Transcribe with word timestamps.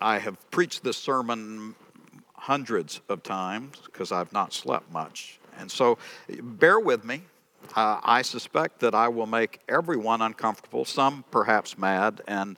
I 0.00 0.18
have 0.18 0.38
preached 0.50 0.82
this 0.82 0.96
sermon 0.96 1.74
hundreds 2.34 3.00
of 3.08 3.22
times 3.22 3.76
because 3.84 4.12
I've 4.12 4.32
not 4.32 4.52
slept 4.52 4.90
much. 4.90 5.38
And 5.58 5.70
so 5.70 5.98
bear 6.42 6.80
with 6.80 7.04
me. 7.04 7.22
Uh, 7.76 8.00
I 8.02 8.22
suspect 8.22 8.80
that 8.80 8.94
I 8.94 9.08
will 9.08 9.26
make 9.26 9.60
everyone 9.68 10.22
uncomfortable, 10.22 10.84
some 10.84 11.24
perhaps 11.30 11.76
mad, 11.76 12.22
and, 12.26 12.56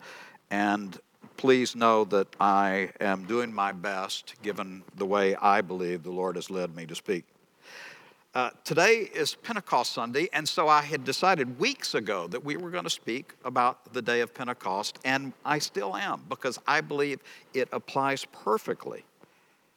and 0.51 0.99
please 1.37 1.75
know 1.75 2.05
that 2.05 2.29
I 2.41 2.91
am 3.00 3.25
doing 3.25 3.52
my 3.52 3.72
best 3.72 4.34
given 4.43 4.84
the 4.96 5.04
way 5.04 5.34
I 5.34 5.61
believe 5.61 6.02
the 6.04 6.11
Lord 6.11 6.36
has 6.36 6.48
led 6.48 6.74
me 6.74 6.86
to 6.86 6.95
speak. 6.95 7.24
Uh, 8.35 8.49
today 8.64 9.11
is 9.14 9.35
Pentecost 9.35 9.93
Sunday, 9.93 10.27
and 10.33 10.48
so 10.48 10.67
I 10.67 10.80
had 10.80 11.05
decided 11.05 11.59
weeks 11.59 11.95
ago 11.95 12.27
that 12.29 12.43
we 12.43 12.57
were 12.57 12.71
going 12.71 12.85
to 12.85 12.91
speak 12.91 13.35
about 13.45 13.93
the 13.93 14.01
day 14.01 14.23
of 14.23 14.33
Pentecost, 14.33 14.98
and 15.05 15.35
I 15.45 15.59
still 15.59 15.95
am 15.95 16.23
because 16.30 16.59
I 16.66 16.80
believe 16.80 17.21
it 17.53 17.69
applies 17.73 18.25
perfectly 18.25 19.05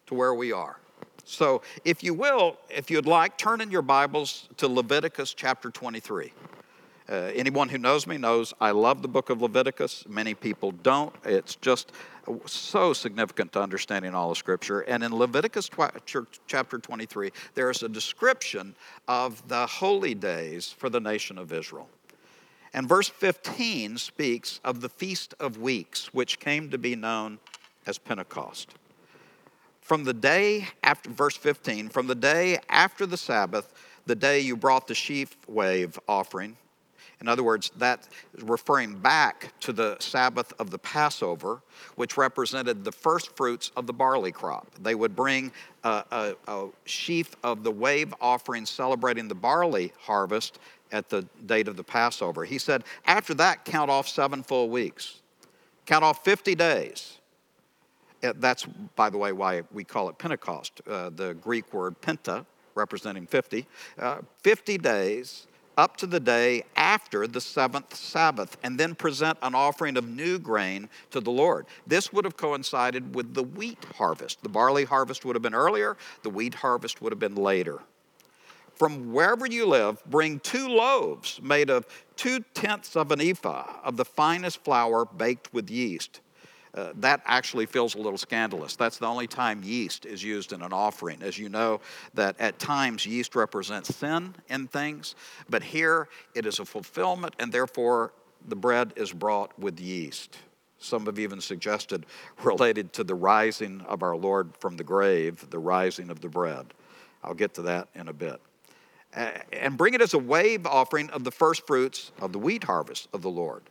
to 0.06 0.14
where 0.14 0.34
we 0.34 0.54
are. 0.54 0.78
So, 1.26 1.64
if 1.84 2.02
you 2.02 2.14
will, 2.14 2.56
if 2.70 2.90
you'd 2.90 3.06
like, 3.06 3.38
turn 3.38 3.60
in 3.60 3.72
your 3.72 3.82
Bibles 3.82 4.48
to 4.56 4.70
Leviticus 4.70 5.34
chapter 5.34 5.70
23. 5.70 6.32
Uh, 7.08 7.32
anyone 7.36 7.70
who 7.70 7.78
knows 7.78 8.08
me 8.08 8.18
knows 8.18 8.54
I 8.60 8.72
love 8.72 9.04
the 9.04 9.08
book 9.08 9.30
of 9.30 9.42
Leviticus. 9.42 10.06
Many 10.10 10.34
people 10.34 10.72
don't. 10.72 11.14
It's 11.24 11.56
just 11.56 11.92
so 12.48 12.94
significant 12.94 13.54
to 13.54 13.62
understanding 13.62 14.16
all 14.16 14.32
of 14.32 14.38
Scripture. 14.38 14.82
And 14.82 15.04
in 15.04 15.16
Leviticus 15.16 15.70
chapter 16.48 16.78
23, 16.80 17.32
there 17.54 17.70
is 17.70 17.84
a 17.84 17.90
description 17.90 18.76
of 19.08 19.48
the 19.48 19.68
holy 19.68 20.16
days 20.16 20.72
for 20.72 20.90
the 20.90 21.00
nation 21.00 21.38
of 21.38 21.54
Israel. 21.54 21.88
And 22.74 22.90
verse 22.90 23.08
15 23.08 24.00
speaks 24.00 24.60
of 24.64 24.82
the 24.82 24.90
Feast 24.90 25.36
of 25.40 25.60
Weeks, 25.60 26.14
which 26.14 26.40
came 26.40 26.72
to 26.72 26.78
be 26.80 26.96
known 26.96 27.38
as 27.86 28.00
Pentecost. 28.00 28.74
From 29.80 30.04
the 30.04 30.14
day 30.14 30.70
after, 30.82 31.12
verse 31.12 31.38
15, 31.38 31.90
from 31.90 32.08
the 32.08 32.16
day 32.16 32.58
after 32.68 33.06
the 33.06 33.18
Sabbath, 33.18 33.72
the 34.08 34.16
day 34.16 34.40
you 34.40 34.58
brought 34.58 34.88
the 34.88 34.96
sheaf 34.96 35.38
wave 35.48 36.00
offering, 36.08 36.58
in 37.22 37.28
other 37.28 37.44
words, 37.44 37.72
that 37.78 38.08
referring 38.42 39.00
back 39.00 39.54
to 39.62 39.74
the 39.74 39.98
Sabbath 40.00 40.54
of 40.60 40.70
the 40.70 40.78
Passover, 40.80 41.62
which 41.96 42.18
represented 42.18 42.84
the 42.84 42.92
first 42.92 43.36
fruits 43.36 43.72
of 43.76 43.88
the 43.88 43.94
barley 43.94 44.32
crop. 44.32 44.68
They 44.82 44.96
would 44.96 45.16
bring 45.16 45.52
a, 45.84 46.04
a, 46.12 46.36
a 46.48 46.68
sheaf 46.86 47.36
of 47.44 47.64
the 47.64 47.72
wave 47.72 48.14
offering 48.20 48.66
celebrating 48.66 49.28
the 49.28 49.36
barley 49.36 49.94
harvest 50.00 50.60
at 50.92 51.10
the 51.10 51.24
date 51.46 51.68
of 51.68 51.78
the 51.78 51.84
Passover. 51.84 52.46
He 52.46 52.58
said, 52.58 52.84
after 53.06 53.34
that, 53.36 53.66
count 53.66 53.90
off 53.90 54.08
seven 54.08 54.44
full 54.44 54.70
weeks, 54.70 55.22
count 55.86 56.04
off 56.04 56.24
50 56.24 56.56
days. 56.56 57.20
Uh, 58.24 58.34
that's, 58.38 58.66
by 58.96 59.10
the 59.10 59.18
way, 59.18 59.32
why 59.32 59.64
we 59.72 59.84
call 59.84 60.10
it 60.10 60.18
Pentecost, 60.18 60.82
uh, 60.88 61.10
the 61.10 61.34
Greek 61.36 61.74
word 61.74 62.00
penta, 62.02 62.46
representing 62.76 63.26
50. 63.26 63.66
Uh, 63.98 64.18
50 64.44 64.78
days 64.78 65.48
up 65.78 65.98
to 65.98 66.08
the 66.08 66.20
day 66.20 66.64
after 66.76 67.28
the 67.28 67.42
seventh 67.42 67.96
Sabbath, 67.96 68.58
and 68.64 68.80
then 68.80 68.96
present 68.96 69.38
an 69.42 69.56
offering 69.56 69.98
of 69.98 70.08
new 70.08 70.40
grain 70.40 70.90
to 71.12 71.20
the 71.20 71.32
Lord. 71.32 71.66
This 71.86 72.12
would 72.14 72.26
have 72.26 72.38
coincided 72.38 73.16
with 73.16 73.34
the 73.34 73.44
wheat 73.44 73.84
harvest. 73.98 74.42
The 74.44 74.50
barley 74.50 74.86
harvest 74.86 75.26
would 75.26 75.36
have 75.36 75.44
been 75.44 75.56
earlier, 75.56 75.98
the 76.24 76.30
wheat 76.30 76.56
harvest 76.56 77.02
would 77.02 77.12
have 77.12 77.20
been 77.20 77.36
later. 77.36 77.80
From 78.76 79.14
wherever 79.14 79.46
you 79.46 79.66
live, 79.66 80.04
bring 80.06 80.40
two 80.42 80.68
loaves 80.68 81.40
made 81.42 81.70
of 81.70 81.86
two 82.18 82.42
tenths 82.54 82.96
of 82.96 83.12
an 83.12 83.22
ephah 83.22 83.80
of 83.84 83.96
the 83.96 84.04
finest 84.04 84.64
flour 84.64 85.06
baked 85.06 85.54
with 85.54 85.70
yeast 85.70 86.20
uh, 86.76 86.92
that 86.96 87.22
actually 87.26 87.66
feels 87.66 87.96
a 87.96 87.98
little 87.98 88.18
scandalous. 88.18 88.76
That's 88.76 88.98
the 88.98 89.08
only 89.08 89.28
time 89.28 89.62
yeast 89.64 90.06
is 90.06 90.22
used 90.22 90.52
in 90.52 90.62
an 90.62 90.74
offering. 90.74 91.22
As 91.22 91.38
you 91.38 91.48
know, 91.48 91.80
that 92.14 92.36
at 92.40 92.60
times 92.60 93.06
yeast 93.06 93.36
represents 93.36 93.96
sin 93.96 94.36
in 94.50 94.68
things, 94.68 95.16
but 95.50 95.64
here 95.64 96.10
it 96.34 96.46
is 96.46 96.60
a 96.60 96.66
fulfillment, 96.66 97.34
and 97.40 97.52
therefore 97.52 98.12
the 98.48 98.56
bread 98.56 98.94
is 98.98 99.14
brought 99.14 99.58
with 99.58 99.80
yeast. 99.80 100.38
Some 100.78 101.06
have 101.06 101.18
even 101.18 101.40
suggested 101.40 102.06
related 102.44 102.92
to 102.94 103.04
the 103.04 103.16
rising 103.16 103.82
of 103.88 104.04
our 104.04 104.18
Lord 104.18 104.52
from 104.60 104.76
the 104.76 104.84
grave, 104.84 105.50
the 105.50 105.60
rising 105.60 106.10
of 106.10 106.20
the 106.20 106.30
bread. 106.30 106.74
I'll 107.24 107.34
get 107.34 107.54
to 107.56 107.62
that 107.64 107.88
in 107.96 108.10
a 108.10 108.14
bit. 108.14 108.42
and 109.14 109.78
bring 109.78 109.94
it 109.94 110.02
as 110.02 110.14
a 110.14 110.20
wave 110.20 110.68
offering 110.68 111.10
of 111.12 111.24
the 111.24 111.32
first 111.32 111.66
fruits 111.66 112.12
of 112.20 112.34
the 112.34 112.40
wheat 112.40 112.66
harvest 112.66 113.08
of 113.14 113.22
the 113.22 113.30
Lord. 113.30 113.64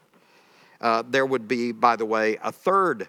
Uh, 0.84 1.02
there 1.08 1.24
would 1.24 1.48
be, 1.48 1.72
by 1.72 1.96
the 1.96 2.04
way, 2.04 2.36
a 2.42 2.52
third 2.52 3.08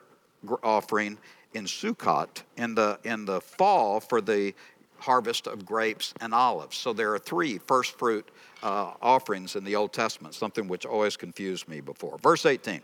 offering 0.63 1.17
in 1.53 1.65
Sukkot 1.65 2.43
in 2.55 2.73
the, 2.73 2.97
in 3.03 3.25
the 3.25 3.41
fall 3.41 3.99
for 3.99 4.21
the 4.21 4.53
harvest 4.97 5.45
of 5.45 5.65
grapes 5.65 6.13
and 6.21 6.33
olives. 6.33 6.77
So 6.77 6.93
there 6.93 7.13
are 7.13 7.19
three 7.19 7.57
first 7.57 7.99
fruit 7.99 8.29
uh, 8.63 8.93
offerings 9.01 9.57
in 9.57 9.65
the 9.65 9.75
Old 9.75 9.91
Testament, 9.91 10.35
something 10.35 10.69
which 10.69 10.85
always 10.85 11.17
confused 11.17 11.67
me 11.67 11.81
before. 11.81 12.17
Verse 12.19 12.45
18 12.45 12.81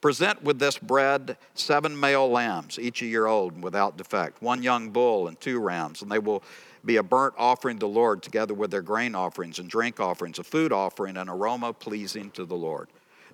Present 0.00 0.42
with 0.42 0.58
this 0.58 0.76
bread 0.76 1.36
seven 1.54 1.98
male 1.98 2.28
lambs, 2.28 2.80
each 2.80 3.02
a 3.02 3.06
year 3.06 3.26
old 3.26 3.54
and 3.54 3.62
without 3.62 3.96
defect, 3.96 4.42
one 4.42 4.60
young 4.60 4.90
bull 4.90 5.28
and 5.28 5.40
two 5.40 5.60
rams, 5.60 6.02
and 6.02 6.10
they 6.10 6.18
will 6.18 6.42
be 6.84 6.96
a 6.96 7.02
burnt 7.02 7.34
offering 7.38 7.76
to 7.76 7.80
the 7.80 7.88
Lord 7.88 8.22
together 8.22 8.54
with 8.54 8.72
their 8.72 8.82
grain 8.82 9.14
offerings 9.14 9.60
and 9.60 9.70
drink 9.70 10.00
offerings, 10.00 10.40
a 10.40 10.42
food 10.42 10.72
offering, 10.72 11.16
an 11.16 11.28
aroma 11.28 11.72
pleasing 11.72 12.32
to 12.32 12.44
the 12.44 12.56
Lord. 12.56 12.88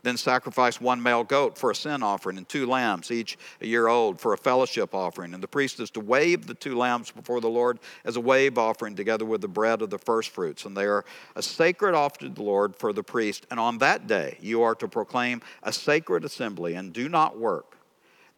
Then 0.07 0.17
sacrifice 0.17 0.81
one 0.81 1.03
male 1.03 1.25
goat 1.25 1.59
for 1.59 1.73
a 1.73 1.75
sin 1.75 2.01
offering 2.01 2.37
and 2.37 2.49
two 2.49 2.65
lambs, 2.69 3.11
each 3.11 3.37
a 3.61 3.67
year 3.67 3.89
old, 3.89 4.21
for 4.21 4.35
a 4.35 4.39
fellowship 4.39 4.95
offering. 4.95 5.35
And 5.35 5.43
the 5.43 5.49
priest 5.49 5.81
is 5.81 5.91
to 5.91 6.01
wave 6.01 6.47
the 6.47 6.55
two 6.55 6.79
lambs 6.79 7.11
before 7.11 7.41
the 7.41 7.49
Lord 7.49 7.81
as 8.05 8.15
a 8.15 8.21
wave 8.21 8.57
offering 8.57 8.95
together 8.95 9.25
with 9.25 9.41
the 9.41 9.49
bread 9.49 9.83
of 9.83 9.91
the 9.91 9.99
firstfruits. 9.99 10.65
And 10.65 10.77
they 10.77 10.85
are 10.85 11.05
a 11.35 11.43
sacred 11.43 11.97
offering 11.97 12.33
to 12.33 12.37
the 12.37 12.47
Lord 12.47 12.77
for 12.77 12.93
the 12.93 13.03
priest. 13.03 13.49
And 13.51 13.59
on 13.59 13.79
that 13.79 14.07
day 14.07 14.39
you 14.41 14.63
are 14.63 14.77
to 14.77 14.87
proclaim 14.87 15.43
a 15.65 15.73
sacred 15.73 16.25
assembly 16.25 16.75
and 16.75 16.93
do 16.93 17.09
not 17.09 17.37
work. 17.37 17.77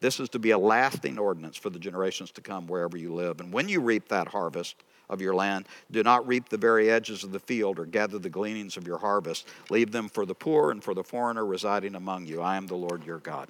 This 0.01 0.21
is 0.21 0.31
to 0.31 0.39
be 0.39 0.53
a 0.53 0.59
lasting 0.59 1.19
ordinance 1.19 1.59
for 1.59 1.69
the 1.69 1.79
generations 1.79 2.31
to 2.31 2.41
come 2.41 2.67
wherever 2.67 2.97
you 2.97 3.13
live. 3.13 3.41
And 3.41 3.53
when 3.53 3.69
you 3.69 3.83
reap 3.83 4.09
that 4.09 4.29
harvest, 4.29 4.77
of 5.09 5.21
your 5.21 5.35
land. 5.35 5.67
Do 5.91 6.03
not 6.03 6.27
reap 6.27 6.49
the 6.49 6.57
very 6.57 6.91
edges 6.91 7.25
of 7.25 7.33
the 7.33 7.41
field 7.41 7.79
or 7.79 7.87
gather 7.87 8.19
the 8.19 8.29
gleanings 8.29 8.77
of 8.77 8.87
your 8.87 8.99
harvest. 8.99 9.49
Leave 9.71 9.93
them 9.93 10.09
for 10.09 10.27
the 10.27 10.35
poor 10.35 10.71
and 10.71 10.83
for 10.83 10.95
the 10.95 11.05
foreigner 11.05 11.45
residing 11.45 11.95
among 11.95 12.27
you. 12.27 12.41
I 12.41 12.57
am 12.57 12.67
the 12.67 12.77
Lord 12.77 13.05
your 13.05 13.19
God. 13.19 13.49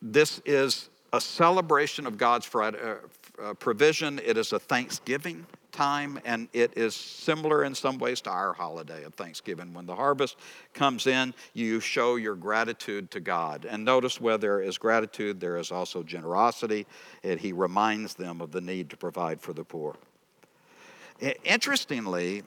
This 0.00 0.40
is 0.44 0.90
a 1.12 1.20
celebration 1.20 2.06
of 2.06 2.18
God's 2.18 2.48
uh, 2.54 2.96
uh, 3.42 3.54
provision, 3.54 4.20
it 4.24 4.36
is 4.36 4.52
a 4.52 4.58
thanksgiving 4.58 5.46
time, 5.74 6.18
and 6.24 6.48
it 6.54 6.72
is 6.76 6.94
similar 6.94 7.64
in 7.64 7.74
some 7.74 7.98
ways 7.98 8.22
to 8.22 8.30
our 8.30 8.54
holiday 8.54 9.04
of 9.04 9.12
Thanksgiving. 9.14 9.74
When 9.74 9.84
the 9.84 9.94
harvest 9.94 10.36
comes 10.72 11.06
in, 11.06 11.34
you 11.52 11.80
show 11.80 12.16
your 12.16 12.36
gratitude 12.36 13.10
to 13.10 13.20
God. 13.20 13.66
And 13.68 13.84
notice 13.84 14.20
where 14.20 14.38
there 14.38 14.62
is 14.62 14.78
gratitude, 14.78 15.40
there 15.40 15.58
is 15.58 15.70
also 15.70 16.02
generosity, 16.02 16.86
and 17.22 17.38
He 17.38 17.52
reminds 17.52 18.14
them 18.14 18.40
of 18.40 18.52
the 18.52 18.62
need 18.62 18.88
to 18.90 18.96
provide 18.96 19.40
for 19.40 19.52
the 19.52 19.64
poor. 19.64 19.96
Interestingly, 21.44 22.42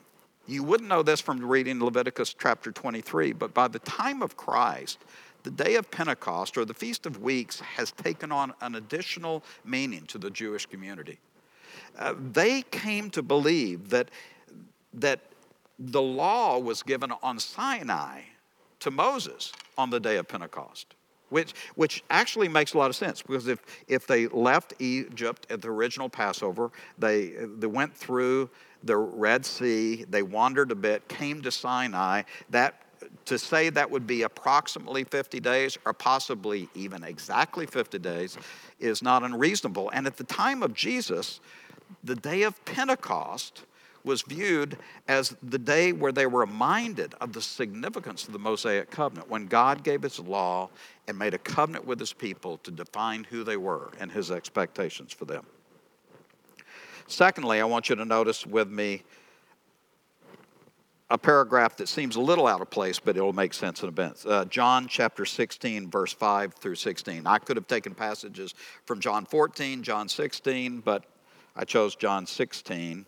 you 0.46 0.62
wouldn't 0.62 0.88
know 0.88 1.02
this 1.02 1.20
from 1.20 1.44
reading 1.44 1.82
Leviticus 1.82 2.34
chapter 2.34 2.72
23, 2.72 3.32
but 3.32 3.52
by 3.54 3.68
the 3.68 3.78
time 3.80 4.22
of 4.22 4.36
Christ, 4.36 4.98
the 5.42 5.50
day 5.50 5.76
of 5.76 5.90
Pentecost 5.90 6.56
or 6.58 6.64
the 6.64 6.74
Feast 6.74 7.06
of 7.06 7.22
Weeks 7.22 7.60
has 7.60 7.92
taken 7.92 8.32
on 8.32 8.54
an 8.60 8.74
additional 8.74 9.44
meaning 9.64 10.04
to 10.06 10.18
the 10.18 10.30
Jewish 10.30 10.66
community. 10.66 11.18
Uh, 11.98 12.14
they 12.32 12.62
came 12.62 13.10
to 13.10 13.22
believe 13.22 13.90
that, 13.90 14.10
that 14.94 15.20
the 15.78 16.02
law 16.02 16.58
was 16.58 16.82
given 16.82 17.12
on 17.22 17.38
Sinai 17.38 18.22
to 18.80 18.90
Moses 18.90 19.52
on 19.76 19.90
the 19.90 20.00
day 20.00 20.16
of 20.16 20.28
Pentecost. 20.28 20.94
Which, 21.30 21.52
which 21.74 22.02
actually 22.08 22.48
makes 22.48 22.72
a 22.72 22.78
lot 22.78 22.88
of 22.88 22.96
sense 22.96 23.20
because 23.20 23.48
if, 23.48 23.60
if 23.86 24.06
they 24.06 24.28
left 24.28 24.72
Egypt 24.78 25.46
at 25.50 25.60
the 25.60 25.68
original 25.68 26.08
Passover, 26.08 26.70
they, 26.98 27.34
they 27.58 27.66
went 27.66 27.94
through 27.94 28.48
the 28.82 28.96
Red 28.96 29.44
Sea, 29.44 30.06
they 30.08 30.22
wandered 30.22 30.70
a 30.70 30.74
bit, 30.74 31.06
came 31.08 31.42
to 31.42 31.50
Sinai, 31.50 32.22
that 32.48 32.82
to 33.26 33.38
say 33.38 33.70
that 33.70 33.90
would 33.90 34.06
be 34.06 34.22
approximately 34.22 35.04
50 35.04 35.40
days 35.40 35.78
or 35.84 35.92
possibly 35.92 36.68
even 36.74 37.04
exactly 37.04 37.66
50 37.66 37.98
days 37.98 38.38
is 38.80 39.02
not 39.02 39.22
unreasonable. 39.22 39.90
And 39.90 40.06
at 40.06 40.16
the 40.16 40.24
time 40.24 40.62
of 40.62 40.74
Jesus, 40.74 41.40
the 42.04 42.14
day 42.14 42.42
of 42.42 42.64
Pentecost 42.64 43.64
was 44.04 44.22
viewed 44.22 44.78
as 45.06 45.36
the 45.42 45.58
day 45.58 45.92
where 45.92 46.12
they 46.12 46.26
were 46.26 46.40
reminded 46.40 47.14
of 47.20 47.32
the 47.32 47.42
significance 47.42 48.26
of 48.26 48.32
the 48.32 48.38
Mosaic 48.38 48.90
covenant, 48.90 49.28
when 49.28 49.46
God 49.46 49.82
gave 49.84 50.02
his 50.02 50.18
law 50.18 50.70
and 51.06 51.18
made 51.18 51.34
a 51.34 51.38
covenant 51.38 51.84
with 51.84 52.00
his 52.00 52.12
people 52.12 52.58
to 52.58 52.70
define 52.70 53.24
who 53.24 53.44
they 53.44 53.56
were 53.56 53.90
and 54.00 54.10
his 54.10 54.30
expectations 54.30 55.12
for 55.12 55.24
them. 55.24 55.44
Secondly, 57.06 57.60
I 57.60 57.64
want 57.64 57.88
you 57.88 57.96
to 57.96 58.04
notice 58.04 58.46
with 58.46 58.68
me 58.68 59.02
a 61.10 61.16
paragraph 61.16 61.76
that 61.78 61.88
seems 61.88 62.16
a 62.16 62.20
little 62.20 62.46
out 62.46 62.60
of 62.60 62.68
place, 62.68 62.98
but 62.98 63.16
it'll 63.16 63.32
make 63.32 63.54
sense 63.54 63.82
in 63.82 63.88
a 63.88 63.92
bit. 63.92 64.22
Uh, 64.26 64.44
John 64.44 64.86
chapter 64.88 65.24
16, 65.24 65.90
verse 65.90 66.12
5 66.12 66.54
through 66.54 66.74
16. 66.74 67.26
I 67.26 67.38
could 67.38 67.56
have 67.56 67.66
taken 67.66 67.94
passages 67.94 68.54
from 68.84 69.00
John 69.00 69.24
14, 69.24 69.82
John 69.82 70.08
16, 70.08 70.80
but 70.80 71.04
I 71.58 71.64
chose 71.64 71.96
John 71.96 72.24
16. 72.24 73.04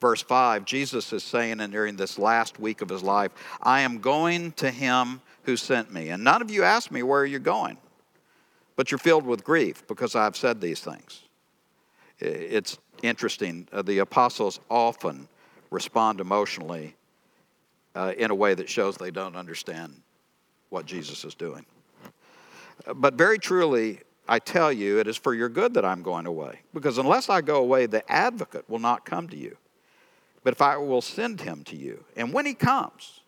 Verse 0.00 0.22
5, 0.22 0.64
Jesus 0.64 1.12
is 1.12 1.22
saying, 1.22 1.60
and 1.60 1.72
during 1.72 1.96
this 1.96 2.18
last 2.18 2.58
week 2.58 2.80
of 2.80 2.88
his 2.88 3.02
life, 3.02 3.30
I 3.62 3.82
am 3.82 4.00
going 4.00 4.52
to 4.52 4.70
him 4.70 5.20
who 5.44 5.56
sent 5.56 5.92
me. 5.92 6.08
And 6.08 6.24
none 6.24 6.42
of 6.42 6.50
you 6.50 6.64
asked 6.64 6.90
me, 6.90 7.02
Where 7.02 7.20
are 7.20 7.26
you 7.26 7.38
going? 7.38 7.78
But 8.76 8.90
you're 8.90 8.98
filled 8.98 9.24
with 9.24 9.44
grief 9.44 9.86
because 9.86 10.16
I've 10.16 10.36
said 10.36 10.60
these 10.60 10.80
things. 10.80 11.22
It's 12.18 12.78
interesting. 13.02 13.68
Uh, 13.72 13.82
the 13.82 13.98
apostles 13.98 14.60
often 14.70 15.28
respond 15.70 16.20
emotionally 16.20 16.96
uh, 17.94 18.12
in 18.16 18.30
a 18.30 18.34
way 18.34 18.54
that 18.54 18.68
shows 18.68 18.96
they 18.96 19.10
don't 19.10 19.36
understand 19.36 19.94
what 20.70 20.86
Jesus 20.86 21.24
is 21.24 21.34
doing. 21.34 21.64
But 22.94 23.14
very 23.14 23.38
truly, 23.38 24.00
I 24.26 24.38
tell 24.38 24.72
you, 24.72 24.98
it 24.98 25.06
is 25.06 25.16
for 25.16 25.34
your 25.34 25.48
good 25.48 25.74
that 25.74 25.84
I'm 25.84 26.02
going 26.02 26.26
away. 26.26 26.60
Because 26.72 26.98
unless 26.98 27.28
I 27.28 27.40
go 27.40 27.56
away, 27.56 27.86
the 27.86 28.10
advocate 28.10 28.68
will 28.68 28.78
not 28.78 29.04
come 29.04 29.28
to 29.28 29.36
you. 29.36 29.56
But 30.42 30.52
if 30.52 30.62
I 30.62 30.76
will 30.76 31.02
send 31.02 31.40
him 31.40 31.64
to 31.64 31.76
you, 31.76 32.04
and 32.16 32.32
when 32.32 32.46
he 32.46 32.54
comes, 32.54 33.20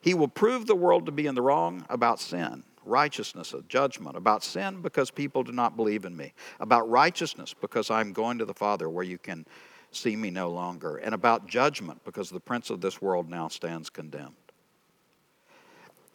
he 0.00 0.14
will 0.14 0.28
prove 0.28 0.66
the 0.66 0.74
world 0.74 1.06
to 1.06 1.12
be 1.12 1.26
in 1.26 1.34
the 1.34 1.42
wrong 1.42 1.84
about 1.88 2.20
sin, 2.20 2.64
righteousness, 2.84 3.52
of 3.52 3.68
judgment, 3.68 4.16
about 4.16 4.42
sin 4.42 4.82
because 4.82 5.10
people 5.10 5.42
do 5.42 5.52
not 5.52 5.76
believe 5.76 6.04
in 6.04 6.16
me, 6.16 6.32
about 6.58 6.88
righteousness 6.88 7.54
because 7.60 7.90
I'm 7.90 8.12
going 8.12 8.38
to 8.38 8.44
the 8.44 8.54
Father 8.54 8.88
where 8.88 9.04
you 9.04 9.18
can 9.18 9.46
see 9.92 10.16
me 10.16 10.30
no 10.30 10.50
longer, 10.50 10.96
and 10.98 11.14
about 11.14 11.46
judgment 11.46 12.02
because 12.04 12.30
the 12.30 12.40
prince 12.40 12.70
of 12.70 12.80
this 12.80 13.02
world 13.02 13.28
now 13.28 13.48
stands 13.48 13.90
condemned. 13.90 14.34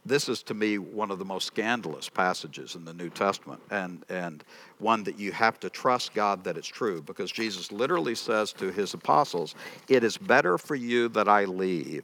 This 0.06 0.30
is 0.30 0.44
to 0.44 0.54
me 0.54 0.78
one 0.78 1.10
of 1.10 1.18
the 1.18 1.26
most 1.26 1.48
scandalous 1.48 2.10
passages 2.10 2.76
in 2.76 2.86
the 2.86 2.94
New 2.94 3.10
Testament, 3.10 3.60
and, 3.72 4.06
and 4.08 4.44
one 4.78 5.04
that 5.06 5.18
you 5.18 5.32
have 5.32 5.60
to 5.62 5.70
trust 5.70 6.14
God 6.14 6.44
that 6.44 6.58
it's 6.58 6.68
true, 6.68 7.02
because 7.02 7.32
Jesus 7.32 7.72
literally 7.72 8.14
says 8.14 8.54
to 8.54 8.72
his 8.72 8.94
apostles, 8.94 9.56
It 9.88 10.04
is 10.04 10.16
better 10.16 10.60
for 10.60 10.76
you 10.76 11.10
that 11.10 11.28
I 11.28 11.46
leave, 11.46 12.04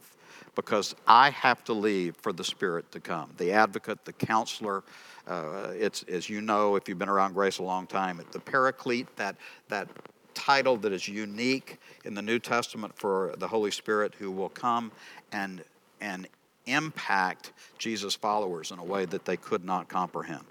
because 0.56 0.96
I 1.06 1.30
have 1.30 1.62
to 1.64 1.72
leave 1.72 2.16
for 2.16 2.32
the 2.32 2.42
Spirit 2.42 2.90
to 2.90 2.98
come. 2.98 3.30
The 3.36 3.52
advocate, 3.52 4.04
the 4.04 4.12
counselor, 4.12 4.82
uh, 5.28 5.68
it's, 5.72 6.02
as 6.04 6.28
you 6.28 6.40
know, 6.40 6.74
if 6.74 6.88
you've 6.88 6.98
been 6.98 7.08
around 7.08 7.34
grace 7.34 7.58
a 7.58 7.62
long 7.62 7.86
time, 7.86 8.20
the 8.32 8.40
paraclete, 8.40 9.14
that, 9.16 9.36
that 9.68 9.88
title 10.34 10.76
that 10.78 10.92
is 10.92 11.06
unique 11.06 11.78
in 12.04 12.14
the 12.14 12.22
New 12.22 12.40
Testament 12.40 12.98
for 12.98 13.34
the 13.38 13.46
Holy 13.46 13.70
Spirit 13.70 14.12
who 14.18 14.32
will 14.32 14.48
come 14.48 14.90
and, 15.30 15.62
and 16.00 16.26
impact 16.66 17.52
Jesus' 17.78 18.14
followers 18.14 18.70
in 18.70 18.78
a 18.78 18.84
way 18.84 19.04
that 19.06 19.24
they 19.24 19.36
could 19.36 19.64
not 19.64 19.88
comprehend. 19.88 20.44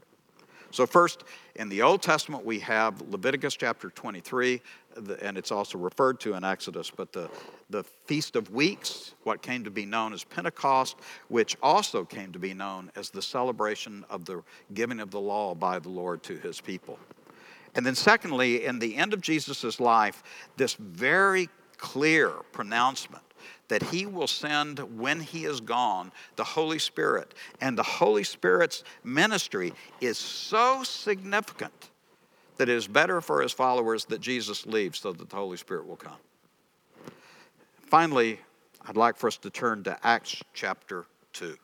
So, 0.71 0.85
first, 0.85 1.25
in 1.55 1.67
the 1.67 1.81
Old 1.81 2.01
Testament, 2.01 2.45
we 2.45 2.59
have 2.59 3.01
Leviticus 3.09 3.55
chapter 3.55 3.89
23, 3.89 4.61
and 5.21 5.37
it's 5.37 5.51
also 5.51 5.77
referred 5.77 6.21
to 6.21 6.33
in 6.35 6.45
Exodus, 6.45 6.89
but 6.89 7.11
the, 7.11 7.29
the 7.69 7.83
Feast 8.05 8.37
of 8.37 8.51
Weeks, 8.51 9.13
what 9.23 9.41
came 9.41 9.65
to 9.65 9.71
be 9.71 9.85
known 9.85 10.13
as 10.13 10.23
Pentecost, 10.23 10.95
which 11.27 11.57
also 11.61 12.05
came 12.05 12.31
to 12.31 12.39
be 12.39 12.53
known 12.53 12.89
as 12.95 13.09
the 13.09 13.21
celebration 13.21 14.05
of 14.09 14.23
the 14.23 14.43
giving 14.73 15.01
of 15.01 15.11
the 15.11 15.19
law 15.19 15.53
by 15.53 15.77
the 15.77 15.89
Lord 15.89 16.23
to 16.23 16.37
his 16.37 16.61
people. 16.61 16.97
And 17.75 17.85
then, 17.85 17.95
secondly, 17.95 18.65
in 18.65 18.79
the 18.79 18.95
end 18.95 19.13
of 19.13 19.19
Jesus' 19.19 19.79
life, 19.79 20.23
this 20.55 20.75
very 20.75 21.49
clear 21.77 22.29
pronouncement 22.53 23.23
that 23.71 23.83
he 23.83 24.05
will 24.05 24.27
send 24.27 24.79
when 24.99 25.21
he 25.21 25.45
is 25.45 25.61
gone 25.61 26.11
the 26.35 26.43
Holy 26.43 26.77
Spirit. 26.77 27.33
And 27.61 27.77
the 27.77 27.83
Holy 27.83 28.25
Spirit's 28.25 28.83
ministry 29.05 29.71
is 30.01 30.17
so 30.17 30.83
significant 30.83 31.89
that 32.57 32.67
it 32.67 32.75
is 32.75 32.85
better 32.85 33.21
for 33.21 33.41
his 33.41 33.53
followers 33.53 34.03
that 34.05 34.19
Jesus 34.19 34.65
leaves 34.65 34.99
so 34.99 35.13
that 35.13 35.29
the 35.29 35.35
Holy 35.37 35.55
Spirit 35.55 35.87
will 35.87 35.95
come. 35.95 36.17
Finally, 37.87 38.41
I'd 38.85 38.97
like 38.97 39.15
for 39.15 39.27
us 39.27 39.37
to 39.37 39.49
turn 39.49 39.83
to 39.83 39.97
Acts 40.05 40.43
chapter 40.53 41.05
2. 41.31 41.55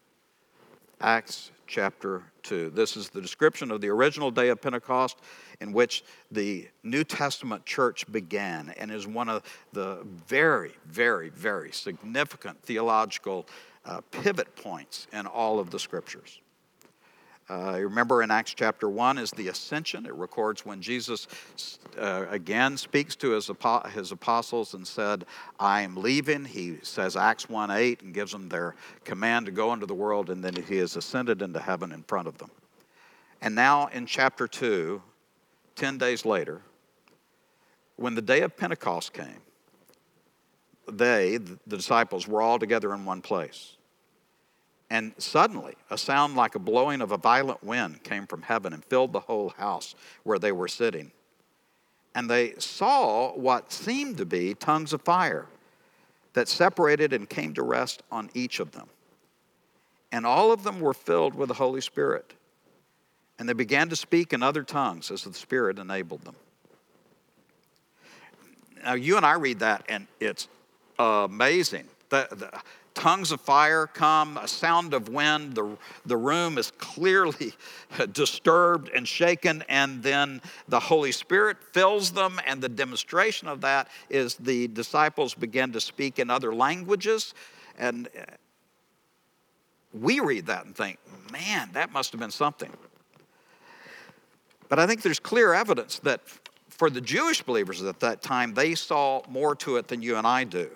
Acts 1.00 1.52
chapter 1.68 2.24
2. 2.44 2.72
This 2.72 2.98
is 2.98 3.10
the 3.10 3.22
description 3.22 3.70
of 3.70 3.82
the 3.82 3.90
original 3.90 4.32
day 4.32 4.50
of 4.50 4.60
Pentecost 4.62 5.18
in 5.62 5.72
which 5.72 6.04
the 6.32 6.68
New 6.84 7.04
Testament 7.04 7.66
church 7.66 8.12
began 8.12 8.74
and 8.78 8.90
is 8.90 9.06
one 9.06 9.30
of 9.30 9.44
the 9.74 10.00
very, 10.28 10.74
very, 10.88 11.30
very 11.30 11.72
significant 11.72 12.60
theological 12.64 13.48
uh, 13.86 14.02
pivot 14.10 14.56
points 14.56 15.08
in 15.14 15.28
all 15.28 15.60
of 15.60 15.70
the 15.70 15.80
scriptures. 15.80 16.42
Uh, 17.50 17.78
remember 17.80 18.22
in 18.22 18.30
Acts 18.30 18.54
chapter 18.54 18.90
1 18.90 19.18
is 19.18 19.32
the 19.32 19.48
ascension. 19.48 20.06
It 20.06 20.14
records 20.14 20.66
when 20.66 20.82
Jesus 20.82 21.28
uh, 21.98 22.26
again 22.30 22.76
speaks 22.76 23.16
to 23.18 23.32
his, 23.32 23.50
his 23.94 24.12
apostles 24.12 24.74
and 24.74 24.86
said, 24.86 25.26
I 25.58 25.82
am 25.82 25.96
leaving. 25.96 26.44
He 26.44 26.78
says 26.82 27.16
Acts 27.16 27.48
1 27.48 27.72
8 27.72 28.02
and 28.02 28.14
gives 28.14 28.34
them 28.34 28.50
their 28.50 28.76
command 29.06 29.46
to 29.46 29.54
go 29.54 29.72
into 29.72 29.86
the 29.86 29.94
world, 29.94 30.30
and 30.30 30.44
then 30.44 30.62
he 30.62 30.78
has 30.78 30.98
ascended 30.98 31.42
into 31.42 31.60
heaven 31.60 31.94
in 31.94 32.04
front 32.04 32.28
of 32.28 32.38
them. 32.38 32.52
And 33.42 33.56
now 33.56 33.88
in 33.88 34.06
chapter 34.06 34.46
2, 34.48 35.02
10 35.76 35.98
days 35.98 36.26
later, 36.26 36.62
when 37.96 38.14
the 38.14 38.22
day 38.22 38.42
of 38.42 38.58
Pentecost 38.58 39.14
came, 39.14 39.42
they, 40.92 41.38
the 41.38 41.78
disciples, 41.78 42.28
were 42.28 42.42
all 42.42 42.60
together 42.60 42.94
in 42.94 43.06
one 43.06 43.22
place. 43.22 43.77
And 44.90 45.14
suddenly, 45.18 45.76
a 45.90 45.98
sound 45.98 46.36
like 46.36 46.56
a 46.56 46.60
blowing 46.60 47.02
of 47.02 47.12
a 47.12 47.18
violent 47.18 47.64
wind 47.64 48.04
came 48.04 48.26
from 48.26 48.42
heaven 48.42 48.74
and 48.74 48.84
filled 48.86 49.12
the 49.12 49.20
whole 49.20 49.50
house 49.50 49.96
where 50.24 50.40
they 50.40 50.52
were 50.52 50.70
sitting. 50.70 51.12
And 52.16 52.30
they 52.30 52.54
saw 52.58 53.34
what 53.34 53.72
seemed 53.72 54.18
to 54.18 54.26
be 54.26 54.54
tongues 54.54 54.94
of 54.94 55.02
fire 55.02 55.48
that 56.34 56.48
separated 56.48 57.14
and 57.14 57.30
came 57.30 57.54
to 57.56 57.64
rest 57.64 58.02
on 58.12 58.30
each 58.34 58.60
of 58.60 58.72
them. 58.72 58.88
And 60.12 60.26
all 60.26 60.52
of 60.52 60.64
them 60.64 60.80
were 60.80 60.94
filled 60.94 61.36
with 61.36 61.50
the 61.50 61.56
Holy 61.56 61.82
Spirit. 61.82 62.34
And 63.38 63.48
they 63.48 63.54
began 63.54 63.90
to 63.90 63.96
speak 63.96 64.34
in 64.34 64.42
other 64.42 64.64
tongues 64.64 65.12
as 65.12 65.24
the 65.24 65.34
Spirit 65.34 65.80
enabled 65.80 66.22
them. 66.22 66.36
Now, 68.84 68.94
you 68.94 69.18
and 69.18 69.26
I 69.26 69.34
read 69.34 69.60
that, 69.60 69.84
and 69.90 70.08
it's 70.20 70.48
amazing. 70.98 71.86
The, 72.10 72.28
the, 72.32 72.62
tongues 72.98 73.32
of 73.32 73.40
fire 73.40 73.86
come, 73.86 74.38
a 74.38 74.48
sound 74.48 74.96
of 74.96 75.08
wind. 75.08 75.54
The, 75.54 75.78
the 76.08 76.18
room 76.18 76.58
is 76.58 76.72
clearly 76.80 77.54
disturbed 78.12 78.90
and 78.90 79.08
shaken, 79.08 79.64
and 79.70 80.02
then 80.02 80.42
the 80.68 80.80
Holy 80.80 81.12
Spirit 81.12 81.58
fills 81.74 82.12
them. 82.12 82.42
And 82.48 82.60
the 82.60 82.70
demonstration 82.70 83.48
of 83.48 83.62
that 83.62 83.90
is 84.10 84.34
the 84.36 84.68
disciples 84.70 85.36
begin 85.36 85.72
to 85.74 85.80
speak 85.80 86.18
in 86.18 86.32
other 86.32 86.54
languages. 86.56 87.36
And 87.78 88.08
uh, 88.08 88.24
we 89.94 90.20
read 90.20 90.48
that 90.48 90.66
and 90.66 90.76
think, 90.76 90.98
man, 91.32 91.70
that 91.74 91.92
must 91.92 92.12
have 92.14 92.20
been 92.20 92.32
something. 92.32 92.72
But 94.70 94.80
I 94.80 94.88
think 94.88 95.04
there's 95.04 95.20
clear 95.20 95.54
evidence 95.54 96.00
that 96.00 96.22
for 96.70 96.90
the 96.90 97.02
Jewish 97.02 97.44
believers 97.44 97.84
at 97.84 98.00
that 98.00 98.24
time, 98.24 98.56
they 98.56 98.74
saw 98.74 99.22
more 99.30 99.56
to 99.58 99.78
it 99.78 99.88
than 99.88 100.02
you 100.02 100.16
and 100.18 100.26
I 100.26 100.44
do. 100.46 100.72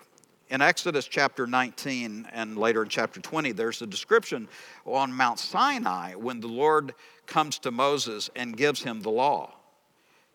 In 0.51 0.62
Exodus 0.62 1.08
chapter 1.08 1.48
19 1.48 2.27
and 2.34 2.58
later 2.58 2.84
in 2.84 2.89
chapter 2.89 3.22
20, 3.22 3.53
there's 3.53 3.81
a 3.81 3.88
description 3.88 4.50
on 4.84 5.13
Mount 5.13 5.39
Sinai 5.39 6.15
when 6.15 6.41
the 6.41 6.50
Lord 6.50 6.93
comes 7.25 7.58
to 7.60 7.72
Moses 7.72 8.29
and 8.36 8.58
gives 8.58 8.84
him 8.84 9.00
the 9.00 9.10
law. 9.10 9.55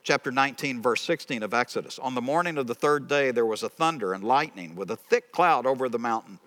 Chapter 0.03 0.33
19, 0.33 0.81
verse 0.81 1.03
16 1.03 1.43
of 1.43 1.53
Exodus. 1.53 1.99
On 1.99 2.15
the 2.15 2.23
morning 2.23 2.57
of 2.57 2.67
the 2.67 2.75
third 2.75 3.09
day, 3.09 3.31
there 3.31 3.45
was 3.45 3.63
a 3.63 3.69
thunder 3.69 4.15
and 4.15 4.25
lightning 4.25 4.75
with 4.75 4.91
a 4.91 4.97
thick 4.97 5.33
cloud 5.33 5.67
over 5.67 5.87
the 5.87 5.99
mountain 5.99 6.39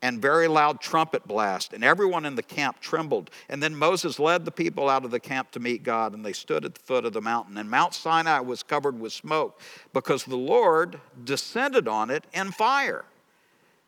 and 0.00 0.22
very 0.22 0.46
loud 0.46 0.80
trumpet 0.80 1.26
blast, 1.26 1.72
and 1.72 1.82
everyone 1.82 2.24
in 2.24 2.36
the 2.36 2.42
camp 2.42 2.80
trembled. 2.80 3.30
And 3.48 3.62
then 3.62 3.74
Moses 3.74 4.18
led 4.18 4.44
the 4.44 4.52
people 4.52 4.88
out 4.88 5.04
of 5.04 5.10
the 5.10 5.20
camp 5.20 5.50
to 5.52 5.60
meet 5.60 5.82
God, 5.82 6.14
and 6.14 6.24
they 6.24 6.32
stood 6.32 6.64
at 6.64 6.74
the 6.74 6.80
foot 6.80 7.04
of 7.04 7.12
the 7.12 7.20
mountain. 7.20 7.56
And 7.58 7.68
Mount 7.68 7.94
Sinai 7.94 8.40
was 8.40 8.62
covered 8.62 9.00
with 9.00 9.12
smoke 9.12 9.60
because 9.92 10.24
the 10.24 10.36
Lord 10.36 11.00
descended 11.24 11.88
on 11.88 12.10
it 12.10 12.24
in 12.32 12.52
fire. 12.52 13.04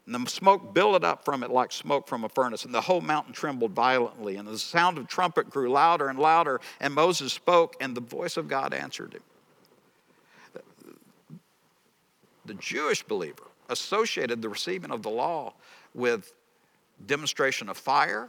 And 0.07 0.15
the 0.15 0.29
smoke 0.29 0.75
billowed 0.75 1.05
up 1.05 1.25
from 1.25 1.45
it 1.45 1.51
like 1.51 1.71
smoke 1.71 2.09
from 2.09 2.25
a 2.25 2.29
furnace, 2.29 2.65
and 2.65 2.75
the 2.75 2.81
whole 2.81 3.01
mountain 3.01 3.33
trembled 3.33 3.71
violently. 3.73 4.37
And 4.37 4.49
the 4.49 4.59
sound 4.59 4.99
of 4.99 5.07
trumpet 5.07 5.49
grew 5.49 5.71
louder 5.71 6.09
and 6.09 6.19
louder, 6.19 6.61
and 6.81 6.93
Moses 6.93 7.33
spoke, 7.33 7.77
and 7.81 7.97
the 7.97 8.01
voice 8.01 8.37
of 8.37 8.49
God 8.49 8.75
answered 8.75 9.15
him. 9.15 9.23
The 12.47 12.55
Jewish 12.55 13.05
believer 13.05 13.45
associated 13.69 14.43
the 14.43 14.49
receiving 14.49 14.91
of 14.91 15.03
the 15.03 15.11
law 15.11 15.53
with 15.95 16.33
demonstration 17.07 17.69
of 17.69 17.77
fire, 17.77 18.29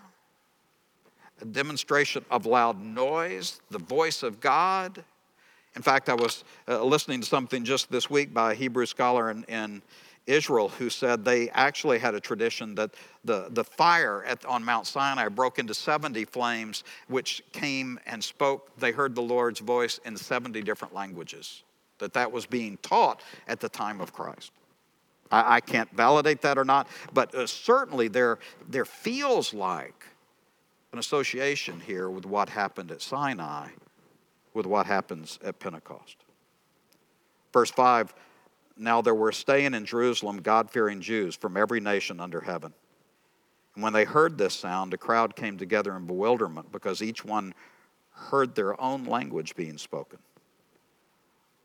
a 1.41 1.45
demonstration 1.45 2.23
of 2.29 2.45
loud 2.45 2.81
noise, 2.81 3.61
the 3.69 3.79
voice 3.79 4.23
of 4.23 4.39
God. 4.39 5.03
In 5.75 5.81
fact, 5.81 6.09
I 6.09 6.13
was 6.13 6.43
uh, 6.67 6.83
listening 6.83 7.21
to 7.21 7.27
something 7.27 7.63
just 7.63 7.91
this 7.91 8.09
week 8.09 8.33
by 8.33 8.51
a 8.51 8.55
Hebrew 8.55 8.85
scholar 8.85 9.31
in, 9.31 9.43
in, 9.45 9.81
Israel 10.27 10.69
who 10.69 10.89
said 10.89 11.25
they 11.25 11.49
actually 11.49 11.97
had 11.97 12.13
a 12.13 12.19
tradition 12.19 12.75
that 12.75 12.91
the, 13.25 13.47
the 13.49 13.63
fire 13.63 14.23
at, 14.25 14.45
on 14.45 14.63
Mount 14.63 14.85
Sinai 14.85 15.27
broke 15.27 15.57
into 15.57 15.73
70 15.73 16.25
flames, 16.25 16.83
which 17.07 17.41
came 17.51 17.99
and 18.05 18.23
spoke. 18.23 18.69
They 18.77 18.91
heard 18.91 19.15
the 19.15 19.21
Lord's 19.21 19.59
voice 19.59 19.99
in 20.05 20.15
70 20.15 20.61
different 20.61 20.93
languages, 20.93 21.63
that 21.97 22.13
that 22.13 22.31
was 22.31 22.45
being 22.45 22.77
taught 22.77 23.21
at 23.47 23.59
the 23.59 23.69
time 23.69 23.99
of 23.99 24.13
Christ. 24.13 24.51
I, 25.31 25.55
I 25.55 25.59
can't 25.61 25.91
validate 25.95 26.41
that 26.41 26.57
or 26.57 26.65
not, 26.65 26.87
but 27.13 27.33
uh, 27.33 27.47
certainly 27.47 28.07
there, 28.07 28.39
there 28.67 28.85
feels 28.85 29.53
like 29.53 30.05
an 30.91 30.99
association 30.99 31.79
here 31.79 32.09
with 32.09 32.25
what 32.25 32.49
happened 32.49 32.91
at 32.91 33.01
Sinai 33.01 33.69
with 34.53 34.65
what 34.65 34.85
happens 34.85 35.39
at 35.43 35.59
Pentecost. 35.59 36.17
Verse 37.53 37.71
5 37.71 38.13
Now 38.77 39.01
there 39.01 39.15
were 39.15 39.31
staying 39.31 39.73
in 39.73 39.85
Jerusalem 39.85 40.41
God 40.41 40.69
fearing 40.69 41.01
Jews 41.01 41.35
from 41.35 41.57
every 41.57 41.79
nation 41.79 42.19
under 42.19 42.41
heaven. 42.41 42.73
And 43.75 43.83
when 43.83 43.93
they 43.93 44.03
heard 44.03 44.37
this 44.37 44.53
sound, 44.53 44.93
a 44.93 44.97
crowd 44.97 45.35
came 45.35 45.57
together 45.57 45.95
in 45.95 46.05
bewilderment 46.05 46.71
because 46.71 47.01
each 47.01 47.23
one 47.23 47.53
heard 48.11 48.53
their 48.53 48.79
own 48.81 49.05
language 49.05 49.55
being 49.55 49.77
spoken. 49.77 50.19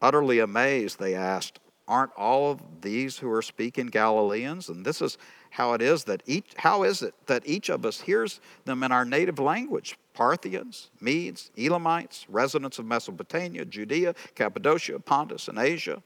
Utterly 0.01 0.39
amazed, 0.39 1.01
they 1.01 1.15
asked, 1.15 1.59
Aren't 1.88 2.12
all 2.16 2.50
of 2.50 2.61
these 2.81 3.19
who 3.19 3.31
are 3.31 3.43
speaking 3.43 3.87
Galileans? 3.87 4.69
And 4.69 4.85
this 4.85 5.00
is 5.00 5.19
how 5.57 5.73
it 5.73 5.81
is 5.81 6.05
that 6.05 6.23
each 6.26 6.52
how 6.57 6.83
is 6.83 7.00
it 7.00 7.14
that 7.26 7.43
each 7.47 7.71
of 7.71 7.87
us 7.87 8.02
hears 8.02 8.40
them 8.66 8.83
in 8.83 8.93
our 8.93 9.07
native 9.07 9.38
language 9.38 9.97
parthians 10.12 10.90
medes 11.00 11.50
elamites 11.57 12.26
residents 12.28 12.78
of 12.78 12.85
mesopotamia 12.85 13.64
judea 13.64 14.14
cappadocia 14.35 14.99
pontus 14.99 15.49
and 15.49 15.59
asia 15.59 16.02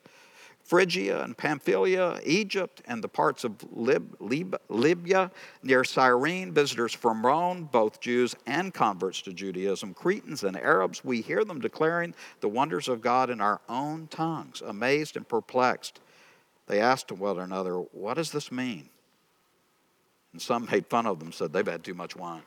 phrygia 0.64 1.22
and 1.22 1.36
pamphylia 1.36 2.18
egypt 2.24 2.82
and 2.86 3.02
the 3.02 3.08
parts 3.08 3.44
of 3.44 3.54
Lib, 3.72 4.16
Lib, 4.20 4.56
libya 4.68 5.30
near 5.62 5.84
cyrene 5.84 6.52
visitors 6.52 6.94
from 6.94 7.24
rome 7.24 7.68
both 7.70 8.00
jews 8.00 8.34
and 8.46 8.72
converts 8.72 9.22
to 9.22 9.32
judaism 9.32 9.94
cretans 9.94 10.44
and 10.44 10.56
arabs 10.56 11.04
we 11.04 11.20
hear 11.20 11.44
them 11.44 11.60
declaring 11.60 12.14
the 12.40 12.48
wonders 12.48 12.88
of 12.88 13.00
god 13.00 13.30
in 13.30 13.40
our 13.40 13.60
own 13.68 14.06
tongues 14.08 14.62
amazed 14.66 15.16
and 15.16 15.28
perplexed 15.28 16.00
they 16.66 16.80
asked 16.80 17.10
one 17.10 17.38
another 17.38 17.74
what 17.74 18.14
does 18.14 18.30
this 18.30 18.52
mean 18.52 18.88
and 20.32 20.40
some 20.40 20.68
made 20.70 20.86
fun 20.86 21.06
of 21.06 21.18
them, 21.18 21.32
said 21.32 21.52
they've 21.52 21.66
had 21.66 21.84
too 21.84 21.94
much 21.94 22.16
wine. 22.16 22.42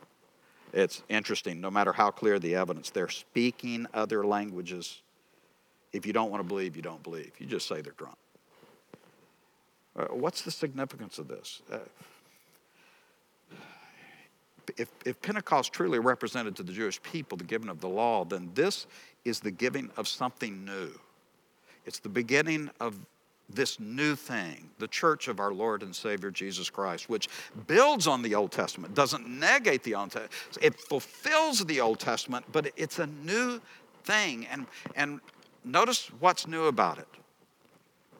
It's 0.72 1.02
interesting, 1.08 1.60
no 1.60 1.70
matter 1.70 1.92
how 1.92 2.10
clear 2.10 2.38
the 2.38 2.54
evidence, 2.56 2.90
they're 2.90 3.08
speaking 3.08 3.86
other 3.94 4.26
languages. 4.26 5.02
If 5.94 6.04
you 6.04 6.12
don't 6.12 6.28
want 6.28 6.42
to 6.42 6.46
believe, 6.46 6.74
you 6.74 6.82
don't 6.82 7.02
believe. 7.04 7.30
You 7.38 7.46
just 7.46 7.68
say 7.68 7.80
they're 7.80 7.92
drunk. 7.92 8.16
Uh, 9.96 10.06
what's 10.06 10.42
the 10.42 10.50
significance 10.50 11.18
of 11.18 11.28
this? 11.28 11.62
Uh, 11.70 11.78
if, 14.76 14.88
if 15.06 15.22
Pentecost 15.22 15.72
truly 15.72 16.00
represented 16.00 16.56
to 16.56 16.64
the 16.64 16.72
Jewish 16.72 17.00
people 17.00 17.38
the 17.38 17.44
giving 17.44 17.68
of 17.68 17.80
the 17.80 17.88
law, 17.88 18.24
then 18.24 18.50
this 18.54 18.88
is 19.24 19.38
the 19.38 19.52
giving 19.52 19.88
of 19.96 20.08
something 20.08 20.64
new. 20.64 20.90
It's 21.86 22.00
the 22.00 22.08
beginning 22.08 22.70
of 22.80 22.98
this 23.48 23.78
new 23.78 24.16
thing, 24.16 24.70
the 24.80 24.88
church 24.88 25.28
of 25.28 25.38
our 25.38 25.52
Lord 25.52 25.84
and 25.84 25.94
Savior 25.94 26.32
Jesus 26.32 26.70
Christ, 26.70 27.08
which 27.08 27.28
builds 27.68 28.08
on 28.08 28.22
the 28.22 28.34
Old 28.34 28.50
Testament, 28.50 28.94
doesn't 28.94 29.28
negate 29.28 29.84
the 29.84 29.94
Old 29.94 30.10
Testament. 30.10 30.32
It 30.60 30.74
fulfills 30.80 31.64
the 31.64 31.80
Old 31.80 32.00
Testament, 32.00 32.46
but 32.50 32.72
it's 32.76 32.98
a 32.98 33.06
new 33.06 33.60
thing. 34.02 34.46
And, 34.50 34.66
and 34.96 35.20
notice 35.64 36.10
what's 36.20 36.46
new 36.46 36.64
about 36.64 36.98
it. 36.98 37.08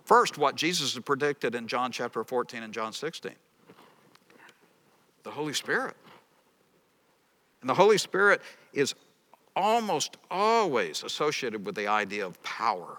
First, 0.05 0.37
what 0.37 0.57
Jesus 0.57 0.95
had 0.95 1.05
predicted 1.05 1.55
in 1.55 1.67
John 1.67 1.91
chapter 1.93 2.25
14 2.25 2.63
and 2.63 2.73
John 2.73 2.93
16 2.93 3.33
the 5.25 5.31
Holy 5.31 5.55
Spirit. 5.55 5.97
And 7.63 7.69
the 7.69 7.75
Holy 7.75 7.99
Spirit 7.99 8.43
is 8.73 8.95
almost 9.57 10.19
always 10.31 11.03
associated 11.03 11.65
with 11.65 11.75
the 11.75 11.87
idea 11.87 12.27
of 12.27 12.41
power. 12.43 12.99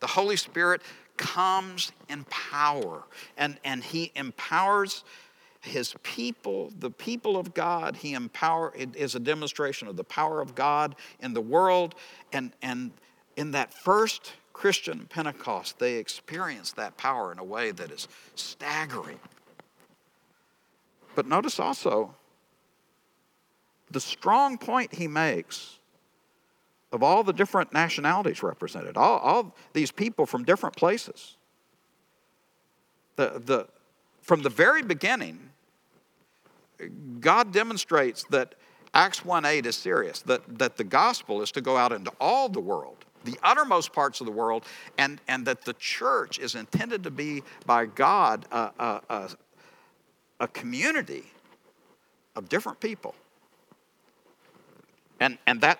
The 0.00 0.06
Holy 0.06 0.36
Spirit 0.36 0.80
comes 1.18 1.92
in 2.08 2.24
power, 2.24 3.04
and, 3.36 3.58
and 3.64 3.84
he 3.84 4.10
empowers 4.16 5.04
his 5.60 5.94
people, 6.02 6.72
the 6.78 6.90
people 6.90 7.36
of 7.36 7.54
God. 7.54 7.96
He 7.96 8.14
empower 8.14 8.72
it 8.76 8.96
is 8.96 9.14
a 9.14 9.20
demonstration 9.20 9.86
of 9.86 9.96
the 9.96 10.04
power 10.04 10.40
of 10.40 10.54
God 10.54 10.96
in 11.20 11.34
the 11.34 11.40
world. 11.40 11.94
And, 12.32 12.52
and 12.62 12.90
in 13.36 13.52
that 13.52 13.72
first 13.72 14.32
Christian 14.52 15.06
Pentecost, 15.08 15.78
they 15.78 15.94
experienced 15.94 16.76
that 16.76 16.96
power 16.96 17.32
in 17.32 17.38
a 17.38 17.44
way 17.44 17.70
that 17.70 17.90
is 17.90 18.08
staggering. 18.34 19.18
But 21.14 21.26
notice 21.26 21.58
also 21.58 22.14
the 23.90 24.00
strong 24.00 24.58
point 24.58 24.94
he 24.94 25.06
makes 25.06 25.78
of 26.92 27.02
all 27.02 27.24
the 27.24 27.32
different 27.32 27.72
nationalities 27.72 28.42
represented, 28.42 28.96
all, 28.96 29.18
all 29.18 29.54
these 29.72 29.90
people 29.90 30.26
from 30.26 30.44
different 30.44 30.76
places. 30.76 31.36
The, 33.16 33.42
the, 33.44 33.68
from 34.20 34.42
the 34.42 34.50
very 34.50 34.82
beginning, 34.82 35.50
God 37.20 37.52
demonstrates 37.52 38.24
that 38.24 38.54
Acts 38.94 39.24
1 39.24 39.44
8 39.46 39.64
is 39.64 39.76
serious, 39.76 40.20
that, 40.22 40.58
that 40.58 40.76
the 40.76 40.84
gospel 40.84 41.40
is 41.40 41.50
to 41.52 41.62
go 41.62 41.76
out 41.76 41.92
into 41.92 42.12
all 42.20 42.48
the 42.48 42.60
world, 42.60 43.06
the 43.24 43.38
uttermost 43.42 43.92
parts 43.92 44.20
of 44.20 44.26
the 44.26 44.32
world, 44.32 44.64
and, 44.98 45.20
and 45.28 45.46
that 45.46 45.64
the 45.64 45.74
church 45.74 46.38
is 46.38 46.54
intended 46.54 47.04
to 47.04 47.10
be 47.10 47.42
by 47.66 47.86
God 47.86 48.46
a, 48.50 48.70
a, 48.78 49.00
a, 49.08 49.30
a 50.40 50.48
community 50.48 51.24
of 52.34 52.48
different 52.48 52.80
people. 52.80 53.14
And, 55.20 55.38
and 55.46 55.60
that 55.60 55.78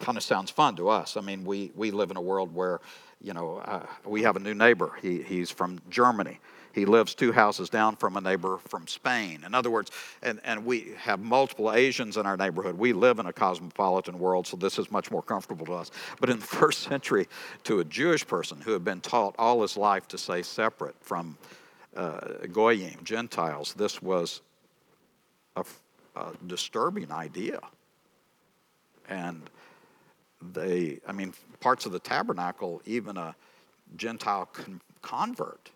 kind 0.00 0.16
of 0.16 0.22
sounds 0.22 0.50
fun 0.50 0.76
to 0.76 0.88
us. 0.88 1.16
I 1.16 1.20
mean, 1.20 1.44
we, 1.44 1.72
we 1.74 1.90
live 1.90 2.10
in 2.10 2.16
a 2.16 2.20
world 2.20 2.54
where, 2.54 2.80
you 3.20 3.32
know, 3.32 3.58
uh, 3.58 3.86
we 4.04 4.22
have 4.22 4.36
a 4.36 4.40
new 4.40 4.54
neighbor. 4.54 4.92
He, 5.00 5.22
he's 5.22 5.50
from 5.50 5.80
Germany. 5.90 6.38
He 6.72 6.84
lives 6.84 7.14
two 7.14 7.32
houses 7.32 7.68
down 7.68 7.96
from 7.96 8.16
a 8.16 8.20
neighbor 8.20 8.58
from 8.68 8.86
Spain. 8.86 9.42
In 9.44 9.54
other 9.54 9.70
words, 9.70 9.90
and, 10.22 10.40
and 10.44 10.64
we 10.64 10.92
have 10.98 11.20
multiple 11.20 11.72
Asians 11.72 12.16
in 12.16 12.26
our 12.26 12.36
neighborhood. 12.36 12.76
We 12.76 12.92
live 12.92 13.18
in 13.18 13.26
a 13.26 13.32
cosmopolitan 13.32 14.18
world, 14.18 14.46
so 14.46 14.56
this 14.56 14.78
is 14.78 14.90
much 14.90 15.10
more 15.10 15.22
comfortable 15.22 15.66
to 15.66 15.74
us. 15.74 15.90
But 16.20 16.30
in 16.30 16.38
the 16.38 16.46
first 16.62 16.80
century, 16.80 17.28
to 17.64 17.80
a 17.80 17.84
Jewish 17.84 18.26
person 18.26 18.60
who 18.60 18.72
had 18.72 18.84
been 18.84 19.00
taught 19.00 19.34
all 19.38 19.62
his 19.62 19.76
life 19.76 20.08
to 20.08 20.18
stay 20.18 20.42
separate 20.42 20.96
from 21.00 21.36
uh, 21.94 22.20
Goyim, 22.50 23.04
Gentiles, 23.04 23.74
this 23.74 24.00
was 24.00 24.40
a, 25.56 25.64
a 26.16 26.32
disturbing 26.46 27.12
idea. 27.12 27.60
And 29.08 29.42
they, 30.52 31.00
I 31.06 31.12
mean, 31.12 31.34
parts 31.60 31.86
of 31.86 31.92
the 31.92 31.98
tabernacle, 31.98 32.80
even 32.86 33.16
a 33.16 33.34
Gentile 33.96 34.46
con- 34.46 34.80
convert 35.02 35.70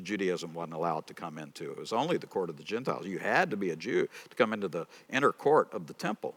Judaism 0.00 0.54
wasn't 0.54 0.74
allowed 0.74 1.06
to 1.08 1.14
come 1.14 1.38
into. 1.38 1.70
It 1.70 1.78
was 1.78 1.92
only 1.92 2.16
the 2.16 2.26
court 2.26 2.48
of 2.48 2.56
the 2.56 2.62
Gentiles. 2.62 3.06
You 3.06 3.18
had 3.18 3.50
to 3.50 3.56
be 3.56 3.70
a 3.70 3.76
Jew 3.76 4.08
to 4.30 4.36
come 4.36 4.52
into 4.52 4.68
the 4.68 4.86
inner 5.10 5.32
court 5.32 5.72
of 5.72 5.86
the 5.86 5.94
temple. 5.94 6.36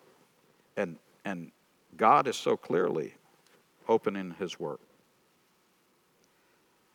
And, 0.75 0.97
and 1.23 1.51
God 1.95 2.27
is 2.27 2.35
so 2.35 2.57
clearly 2.57 3.13
opening 3.87 4.35
his 4.39 4.59
work. 4.59 4.81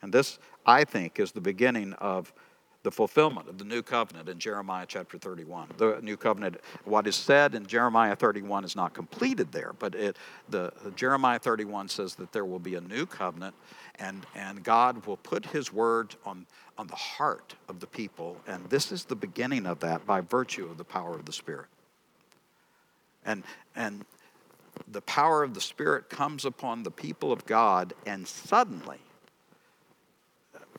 And 0.02 0.12
this, 0.12 0.38
I 0.66 0.84
think, 0.84 1.20
is 1.20 1.32
the 1.32 1.40
beginning 1.40 1.92
of 1.94 2.32
the 2.82 2.90
fulfillment 2.90 3.48
of 3.48 3.58
the 3.58 3.64
new 3.64 3.82
covenant 3.82 4.28
in 4.28 4.38
Jeremiah 4.38 4.86
chapter 4.88 5.18
31. 5.18 5.68
The 5.76 5.98
new 6.02 6.16
covenant, 6.16 6.56
what 6.84 7.06
is 7.06 7.16
said 7.16 7.54
in 7.54 7.66
Jeremiah 7.66 8.16
31 8.16 8.64
is 8.64 8.74
not 8.74 8.94
completed 8.94 9.52
there, 9.52 9.74
but 9.78 9.94
it, 9.94 10.16
the, 10.48 10.72
Jeremiah 10.96 11.38
31 11.38 11.88
says 11.88 12.14
that 12.14 12.32
there 12.32 12.44
will 12.44 12.58
be 12.58 12.76
a 12.76 12.80
new 12.80 13.04
covenant 13.04 13.54
and, 13.98 14.24
and 14.34 14.64
God 14.64 15.06
will 15.06 15.18
put 15.18 15.46
his 15.46 15.72
word 15.72 16.14
on, 16.24 16.46
on 16.78 16.86
the 16.86 16.96
heart 16.96 17.54
of 17.68 17.80
the 17.80 17.86
people. 17.86 18.38
And 18.46 18.64
this 18.70 18.90
is 18.90 19.04
the 19.04 19.16
beginning 19.16 19.66
of 19.66 19.80
that 19.80 20.06
by 20.06 20.22
virtue 20.22 20.64
of 20.64 20.78
the 20.78 20.84
power 20.84 21.14
of 21.14 21.26
the 21.26 21.32
Spirit. 21.32 21.66
And, 23.26 23.44
and 23.76 24.06
the 24.90 25.02
power 25.02 25.42
of 25.42 25.52
the 25.52 25.60
Spirit 25.60 26.08
comes 26.08 26.46
upon 26.46 26.82
the 26.82 26.90
people 26.90 27.30
of 27.30 27.44
God, 27.44 27.92
and 28.06 28.26
suddenly, 28.26 28.98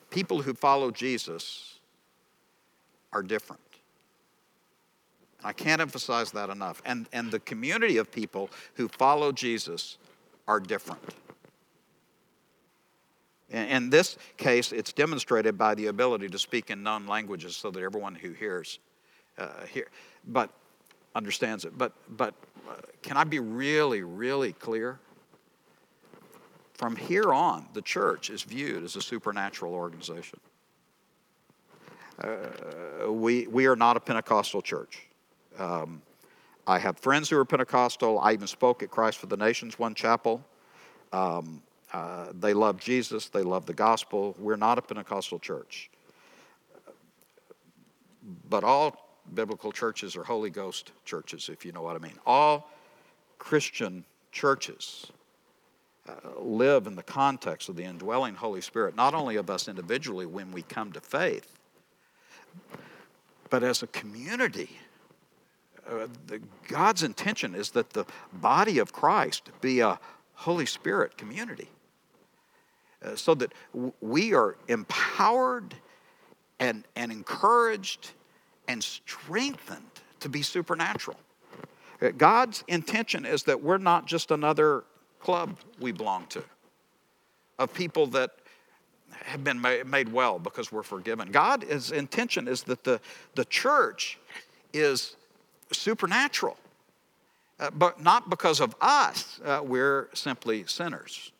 people 0.09 0.41
who 0.41 0.55
follow 0.55 0.89
Jesus 0.89 1.79
are 3.13 3.23
different. 3.23 3.61
I 5.43 5.53
can't 5.53 5.81
emphasize 5.81 6.31
that 6.31 6.49
enough. 6.49 6.81
And, 6.85 7.07
and 7.11 7.31
the 7.31 7.39
community 7.39 7.97
of 7.97 8.11
people 8.11 8.49
who 8.75 8.87
follow 8.87 9.31
Jesus 9.31 9.97
are 10.47 10.59
different. 10.59 11.01
In, 13.49 13.65
in 13.67 13.89
this 13.89 14.17
case, 14.37 14.71
it's 14.71 14.93
demonstrated 14.93 15.57
by 15.57 15.75
the 15.75 15.87
ability 15.87 16.29
to 16.29 16.39
speak 16.39 16.69
in 16.69 16.83
known 16.83 17.07
languages 17.07 17.55
so 17.55 17.71
that 17.71 17.81
everyone 17.81 18.15
who 18.15 18.31
hears 18.31 18.79
uh, 19.37 19.65
hear, 19.65 19.87
but 20.27 20.49
understands 21.15 21.65
it. 21.65 21.77
But, 21.77 21.93
but 22.09 22.33
uh, 22.69 22.73
can 23.01 23.17
I 23.17 23.23
be 23.23 23.39
really, 23.39 24.03
really 24.03 24.53
clear? 24.53 24.99
From 26.73 26.95
here 26.95 27.33
on, 27.33 27.67
the 27.73 27.81
church 27.81 28.29
is 28.29 28.43
viewed 28.43 28.83
as 28.83 28.95
a 28.95 29.01
supernatural 29.01 29.73
organization. 29.73 30.39
Uh, 32.23 33.11
we, 33.11 33.47
we 33.47 33.65
are 33.65 33.75
not 33.75 33.97
a 33.97 33.99
Pentecostal 33.99 34.61
church. 34.61 35.07
Um, 35.57 36.01
I 36.67 36.79
have 36.79 36.97
friends 36.99 37.29
who 37.29 37.37
are 37.37 37.45
Pentecostal. 37.45 38.19
I 38.19 38.33
even 38.33 38.47
spoke 38.47 38.83
at 38.83 38.91
Christ 38.91 39.17
for 39.17 39.27
the 39.27 39.37
Nations 39.37 39.79
one 39.79 39.95
chapel. 39.95 40.43
Um, 41.11 41.61
uh, 41.93 42.27
they 42.39 42.53
love 42.53 42.79
Jesus, 42.79 43.27
they 43.29 43.41
love 43.41 43.65
the 43.65 43.73
gospel. 43.73 44.35
We're 44.39 44.55
not 44.55 44.77
a 44.77 44.81
Pentecostal 44.81 45.39
church. 45.39 45.89
But 48.49 48.63
all 48.63 49.23
biblical 49.33 49.71
churches 49.71 50.15
are 50.15 50.23
Holy 50.23 50.49
Ghost 50.49 50.91
churches, 51.05 51.49
if 51.49 51.65
you 51.65 51.71
know 51.71 51.81
what 51.81 51.95
I 51.95 51.99
mean. 51.99 52.17
All 52.25 52.69
Christian 53.39 54.05
churches 54.31 55.11
uh, 56.07 56.39
live 56.39 56.87
in 56.87 56.95
the 56.95 57.03
context 57.03 57.67
of 57.67 57.75
the 57.75 57.83
indwelling 57.83 58.35
Holy 58.35 58.61
Spirit, 58.61 58.95
not 58.95 59.13
only 59.13 59.35
of 59.35 59.49
us 59.49 59.67
individually 59.67 60.25
when 60.25 60.51
we 60.51 60.61
come 60.61 60.91
to 60.93 61.01
faith, 61.01 61.57
but 63.49 63.63
as 63.63 63.83
a 63.83 63.87
community. 63.87 64.69
Uh, 65.87 66.07
the, 66.27 66.41
God's 66.67 67.03
intention 67.03 67.55
is 67.55 67.71
that 67.71 67.91
the 67.91 68.05
body 68.33 68.79
of 68.79 68.93
Christ 68.93 69.49
be 69.61 69.79
a 69.79 69.99
Holy 70.35 70.65
Spirit 70.65 71.17
community. 71.17 71.69
Uh, 73.03 73.15
so 73.15 73.33
that 73.33 73.51
w- 73.73 73.93
we 73.99 74.33
are 74.33 74.55
empowered 74.67 75.75
and, 76.59 76.83
and 76.95 77.11
encouraged 77.11 78.11
and 78.67 78.83
strengthened 78.83 79.81
to 80.19 80.29
be 80.29 80.43
supernatural. 80.43 81.17
Uh, 82.01 82.09
God's 82.15 82.63
intention 82.67 83.25
is 83.25 83.43
that 83.43 83.61
we're 83.61 83.79
not 83.79 84.05
just 84.05 84.31
another 84.31 84.83
club 85.19 85.57
we 85.79 85.91
belong 85.91 86.27
to 86.27 86.43
of 87.61 87.73
people 87.73 88.07
that 88.07 88.31
have 89.23 89.43
been 89.43 89.61
made 89.61 90.11
well 90.11 90.39
because 90.39 90.71
we're 90.71 90.83
forgiven. 90.83 91.31
God's 91.31 91.91
intention 91.91 92.47
is 92.47 92.63
that 92.63 92.83
the, 92.83 92.99
the 93.35 93.45
church 93.45 94.17
is 94.73 95.15
supernatural, 95.71 96.57
uh, 97.59 97.69
but 97.71 98.01
not 98.01 98.29
because 98.29 98.59
of 98.59 98.75
us. 98.81 99.39
Uh, 99.43 99.61
we're 99.63 100.09
simply 100.13 100.65
sinners 100.65 101.31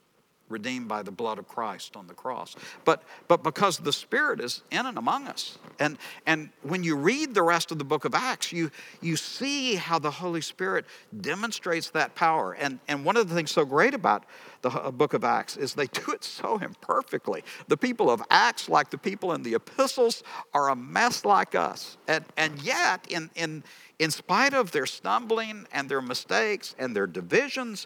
redeemed 0.51 0.88
by 0.88 1.01
the 1.01 1.12
blood 1.12 1.39
of 1.39 1.48
Christ 1.48 1.96
on 1.96 2.08
the 2.08 2.13
cross, 2.13 2.55
but, 2.86 3.03
but 3.27 3.43
because 3.43 3.77
the 3.77 3.93
Spirit 3.93 4.39
is 4.39 4.62
in 4.72 4.86
and 4.86 4.98
among 4.98 5.27
us. 5.27 5.58
And, 5.79 5.98
and 6.25 6.50
when 6.63 6.84
you 6.84 6.96
read 6.96 7.34
the 7.34 7.43
rest 7.43 7.72
of 7.72 7.77
the 7.77 7.84
book 7.84 8.05
of 8.05 8.13
Acts, 8.13 8.51
you, 8.51 8.72
you 9.01 9.15
see 9.15 9.75
how 9.75 10.00
the 10.00 10.12
Holy 10.12 10.41
Spirit 10.41 10.86
demonstrates 11.22 11.89
that 11.91 12.15
power. 12.15 12.53
And, 12.53 12.79
and 12.88 13.05
one 13.05 13.17
of 13.17 13.29
the 13.29 13.36
things 13.36 13.51
so 13.51 13.65
great 13.65 13.93
about 13.93 14.25
the 14.62 14.70
uh, 14.70 14.91
book 14.91 15.13
of 15.13 15.24
Acts 15.24 15.58
is 15.58 15.74
they 15.74 15.88
do 15.88 16.12
it 16.12 16.24
so 16.24 16.58
imperfectly. 16.58 17.43
The 17.67 17.77
people 17.77 18.10
of 18.10 18.22
Acts, 18.29 18.70
like 18.70 18.89
the 18.89 18.98
people 18.98 19.34
in 19.34 19.43
the 19.43 19.55
epistles, 19.55 20.24
are 20.53 20.70
a 20.70 20.75
mess 20.75 21.25
like 21.25 21.55
us. 21.55 21.98
And, 22.08 22.25
and 22.38 22.62
yet, 22.62 23.08
in, 23.10 23.29
in, 23.36 23.63
in 24.01 24.10
spite 24.10 24.55
of 24.55 24.72
their 24.72 24.88
stumbling 24.88 25.67
and 25.72 25.88
their 25.88 26.01
mistakes 26.01 26.75
and 26.79 26.96
their 26.96 27.05
divisions, 27.05 27.86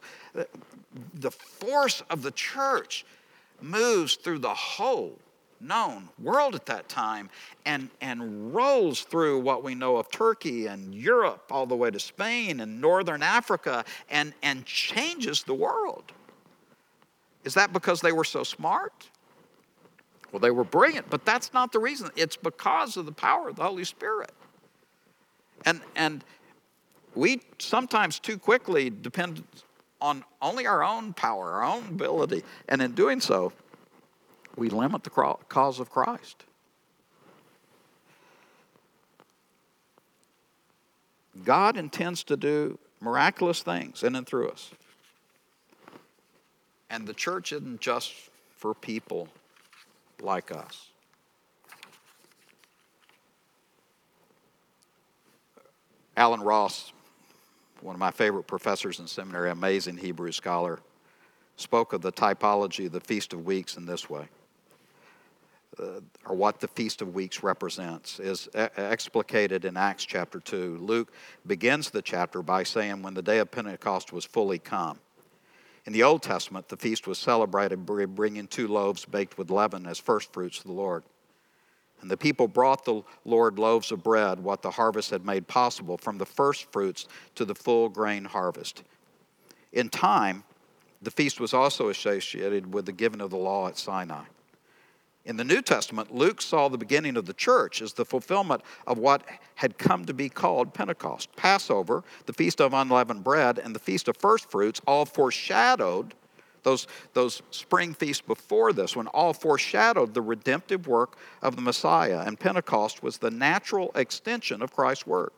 the 1.13 1.29
force 1.29 2.01
of 2.09 2.21
the 2.21 2.31
church 2.31 3.05
moves 3.61 4.15
through 4.15 4.39
the 4.39 4.53
whole 4.53 5.19
known 5.59 6.07
world 6.23 6.55
at 6.55 6.65
that 6.67 6.87
time 6.87 7.29
and, 7.65 7.89
and 7.99 8.55
rolls 8.55 9.01
through 9.01 9.41
what 9.41 9.61
we 9.61 9.75
know 9.75 9.97
of 9.97 10.09
Turkey 10.09 10.67
and 10.67 10.95
Europe 10.95 11.51
all 11.51 11.65
the 11.65 11.75
way 11.75 11.91
to 11.91 11.99
Spain 11.99 12.61
and 12.61 12.79
northern 12.79 13.21
Africa 13.21 13.83
and, 14.09 14.33
and 14.41 14.65
changes 14.65 15.43
the 15.43 15.53
world. 15.53 16.13
Is 17.43 17.55
that 17.55 17.73
because 17.73 17.99
they 17.99 18.13
were 18.13 18.23
so 18.23 18.43
smart? 18.43 19.09
Well, 20.31 20.39
they 20.39 20.51
were 20.51 20.63
brilliant, 20.63 21.09
but 21.09 21.25
that's 21.25 21.53
not 21.53 21.73
the 21.73 21.79
reason. 21.79 22.09
It's 22.15 22.37
because 22.37 22.95
of 22.95 23.05
the 23.05 23.11
power 23.11 23.49
of 23.49 23.57
the 23.57 23.63
Holy 23.63 23.83
Spirit. 23.83 24.31
And, 25.63 25.81
and 25.95 26.23
we 27.15 27.41
sometimes 27.59 28.19
too 28.19 28.37
quickly 28.37 28.89
depend 28.89 29.43
on 30.01 30.23
only 30.41 30.67
our 30.67 30.83
own 30.83 31.13
power, 31.13 31.51
our 31.53 31.63
own 31.63 31.87
ability. 31.89 32.43
And 32.67 32.81
in 32.81 32.91
doing 32.91 33.21
so, 33.21 33.53
we 34.55 34.69
limit 34.69 35.03
the 35.03 35.09
cause 35.09 35.79
of 35.79 35.89
Christ. 35.89 36.43
God 41.43 41.77
intends 41.77 42.23
to 42.25 42.37
do 42.37 42.79
miraculous 43.01 43.61
things 43.61 44.03
in 44.03 44.15
and 44.15 44.25
through 44.25 44.49
us. 44.49 44.71
And 46.89 47.07
the 47.07 47.13
church 47.13 47.51
isn't 47.51 47.81
just 47.81 48.13
for 48.55 48.73
people 48.73 49.27
like 50.21 50.51
us. 50.51 50.87
Allen 56.17 56.41
Ross 56.41 56.93
one 57.81 57.95
of 57.95 57.99
my 57.99 58.11
favorite 58.11 58.47
professors 58.47 58.99
in 58.99 59.07
seminary, 59.07 59.51
amazing 59.51 59.97
Hebrew 59.97 60.31
scholar, 60.31 60.79
spoke 61.55 61.93
of 61.93 62.01
the 62.01 62.11
typology 62.11 62.87
of 62.87 62.91
the 62.91 62.99
Feast 62.99 63.33
of 63.33 63.45
Weeks 63.45 63.77
in 63.77 63.85
this 63.85 64.09
way. 64.09 64.27
Uh, 65.77 65.99
or 66.25 66.35
what 66.35 66.61
the 66.61 66.67
Feast 66.69 67.01
of 67.01 67.13
Weeks 67.13 67.43
represents, 67.43 68.19
is 68.19 68.47
e- 68.55 68.59
explicated 68.77 69.65
in 69.65 69.75
Acts 69.75 70.05
chapter 70.05 70.39
2. 70.39 70.77
Luke 70.81 71.11
begins 71.45 71.89
the 71.89 72.01
chapter 72.01 72.41
by 72.41 72.63
saying, 72.63 73.01
When 73.01 73.13
the 73.13 73.21
day 73.21 73.39
of 73.39 73.51
Pentecost 73.51 74.13
was 74.13 74.25
fully 74.25 74.57
come. 74.57 74.99
In 75.85 75.93
the 75.93 76.03
Old 76.03 76.23
Testament, 76.23 76.69
the 76.69 76.77
feast 76.77 77.07
was 77.07 77.19
celebrated 77.19 77.85
by 77.85 78.05
bringing 78.05 78.47
two 78.47 78.67
loaves 78.67 79.05
baked 79.05 79.37
with 79.37 79.51
leaven 79.51 79.85
as 79.85 79.99
first 79.99 80.33
fruits 80.33 80.59
to 80.59 80.63
the 80.63 80.73
Lord. 80.73 81.03
And 82.01 82.11
the 82.11 82.17
people 82.17 82.47
brought 82.47 82.85
the 82.85 83.01
Lord 83.23 83.57
loaves 83.57 83.91
of 83.91 84.03
bread, 84.03 84.39
what 84.39 84.61
the 84.61 84.71
harvest 84.71 85.09
had 85.09 85.25
made 85.25 85.47
possible, 85.47 85.97
from 85.97 86.17
the 86.17 86.25
first 86.25 86.71
fruits 86.71 87.07
to 87.35 87.45
the 87.45 87.55
full 87.55 87.89
grain 87.89 88.25
harvest. 88.25 88.83
In 89.73 89.89
time, 89.89 90.43
the 91.01 91.11
feast 91.11 91.39
was 91.39 91.53
also 91.53 91.89
associated 91.89 92.73
with 92.73 92.85
the 92.85 92.91
giving 92.91 93.21
of 93.21 93.29
the 93.29 93.37
law 93.37 93.67
at 93.67 93.77
Sinai. 93.77 94.23
In 95.25 95.37
the 95.37 95.43
New 95.43 95.61
Testament, 95.63 96.13
Luke 96.13 96.39
saw 96.39 96.67
the 96.67 96.77
beginning 96.77 97.17
of 97.17 97.25
the 97.25 97.33
church 97.33 97.81
as 97.81 97.93
the 97.93 98.05
fulfillment 98.05 98.61
of 98.85 98.99
what 98.99 99.23
had 99.55 99.77
come 99.77 100.05
to 100.05 100.13
be 100.13 100.29
called 100.29 100.73
Pentecost. 100.73 101.35
Passover, 101.35 102.03
the 102.27 102.33
Feast 102.33 102.61
of 102.61 102.73
Unleavened 102.73 103.23
Bread, 103.23 103.57
and 103.57 103.73
the 103.73 103.79
Feast 103.79 104.07
of 104.07 104.17
First 104.17 104.51
Fruits 104.51 104.81
all 104.85 105.05
foreshadowed 105.05 106.13
those, 106.65 106.87
those 107.13 107.41
spring 107.51 107.93
feasts 107.93 108.21
before 108.21 108.73
this 108.73 108.95
one 108.95 109.07
all 109.07 109.33
foreshadowed 109.33 110.13
the 110.13 110.21
redemptive 110.21 110.87
work 110.87 111.15
of 111.41 111.55
the 111.55 111.61
Messiah, 111.61 112.23
and 112.25 112.37
Pentecost 112.37 113.01
was 113.01 113.17
the 113.17 113.31
natural 113.31 113.91
extension 113.95 114.61
of 114.61 114.75
Christ's 114.75 115.07
work. 115.07 115.31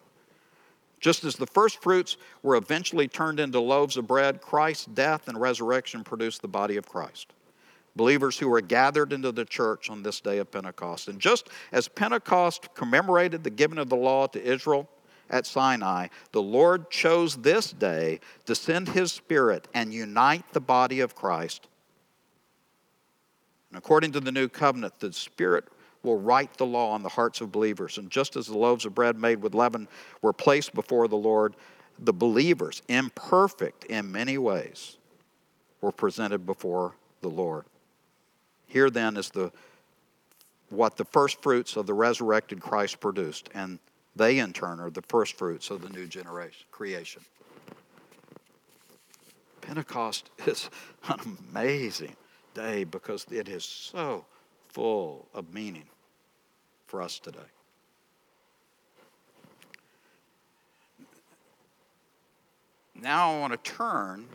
Just 0.99 1.23
as 1.23 1.35
the 1.35 1.45
first 1.45 1.83
fruits 1.83 2.17
were 2.41 2.55
eventually 2.55 3.07
turned 3.07 3.39
into 3.39 3.59
loaves 3.59 3.97
of 3.97 4.07
bread, 4.07 4.41
Christ's 4.41 4.85
death 4.85 5.27
and 5.27 5.39
resurrection 5.39 6.03
produced 6.03 6.41
the 6.41 6.47
body 6.47 6.77
of 6.77 6.87
Christ. 6.87 7.27
Believers 7.95 8.39
who 8.39 8.47
were 8.47 8.61
gathered 8.61 9.13
into 9.13 9.31
the 9.31 9.45
church 9.45 9.89
on 9.89 10.01
this 10.01 10.21
day 10.21 10.37
of 10.37 10.51
Pentecost. 10.51 11.07
And 11.07 11.19
just 11.19 11.49
as 11.71 11.87
Pentecost 11.87 12.73
commemorated 12.73 13.43
the 13.43 13.49
giving 13.49 13.77
of 13.77 13.89
the 13.89 13.95
law 13.95 14.27
to 14.27 14.41
Israel, 14.41 14.89
at 15.29 15.45
Sinai, 15.45 16.07
the 16.31 16.41
Lord 16.41 16.89
chose 16.89 17.37
this 17.37 17.71
day 17.71 18.19
to 18.45 18.55
send 18.55 18.89
his 18.89 19.11
Spirit 19.11 19.67
and 19.73 19.93
unite 19.93 20.45
the 20.53 20.61
body 20.61 20.99
of 20.99 21.15
Christ. 21.15 21.67
And 23.69 23.77
according 23.77 24.13
to 24.13 24.19
the 24.19 24.31
new 24.31 24.47
covenant, 24.47 24.99
the 24.99 25.11
Spirit 25.11 25.65
will 26.03 26.19
write 26.19 26.57
the 26.57 26.65
law 26.65 26.91
on 26.91 27.03
the 27.03 27.09
hearts 27.09 27.41
of 27.41 27.51
believers. 27.51 27.97
And 27.97 28.09
just 28.09 28.35
as 28.35 28.47
the 28.47 28.57
loaves 28.57 28.85
of 28.85 28.95
bread 28.95 29.17
made 29.17 29.41
with 29.41 29.53
leaven 29.53 29.87
were 30.21 30.33
placed 30.33 30.73
before 30.73 31.07
the 31.07 31.17
Lord, 31.17 31.55
the 31.99 32.13
believers, 32.13 32.81
imperfect 32.87 33.83
in 33.85 34.11
many 34.11 34.37
ways, 34.37 34.97
were 35.81 35.91
presented 35.91 36.45
before 36.45 36.95
the 37.21 37.29
Lord. 37.29 37.65
Here 38.67 38.89
then 38.89 39.17
is 39.17 39.29
the 39.29 39.51
what 40.69 40.97
the 40.97 41.05
first 41.05 41.41
fruits 41.41 41.77
of 41.77 41.85
the 41.85 41.93
resurrected 41.93 42.59
Christ 42.59 42.99
produced. 42.99 43.49
And 43.53 43.79
they, 44.17 44.39
in 44.39 44.53
turn, 44.53 44.79
are 44.79 44.89
the 44.89 45.01
first 45.03 45.37
fruits 45.37 45.69
of 45.69 45.81
the 45.81 45.89
new 45.89 46.07
generation, 46.07 46.65
creation. 46.71 47.21
Pentecost 49.61 50.29
is 50.45 50.69
an 51.09 51.37
amazing 51.51 52.15
day 52.53 52.83
because 52.83 53.25
it 53.31 53.47
is 53.47 53.63
so 53.63 54.25
full 54.69 55.27
of 55.33 55.53
meaning 55.53 55.85
for 56.87 57.01
us 57.01 57.19
today. 57.19 57.39
Now 62.99 63.33
I 63.33 63.39
want 63.39 63.53
to 63.53 63.71
turn 63.71 64.25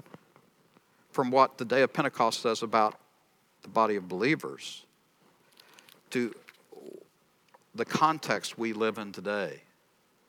from 1.11 1.31
what 1.31 1.59
the 1.59 1.64
day 1.64 1.83
of 1.83 1.92
Pentecost 1.92 2.40
says 2.40 2.62
about 2.62 2.99
the 3.62 3.68
body 3.68 3.97
of 3.97 4.09
believers 4.09 4.85
to 6.11 6.35
the 7.75 7.85
context 7.85 8.59
we 8.59 8.73
live 8.73 8.99
in 8.99 9.12
today 9.12 9.62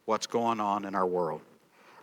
what's 0.06 0.28
going 0.28 0.60
on 0.60 0.86
in 0.86 0.96
our 0.96 1.08
world. 1.08 1.42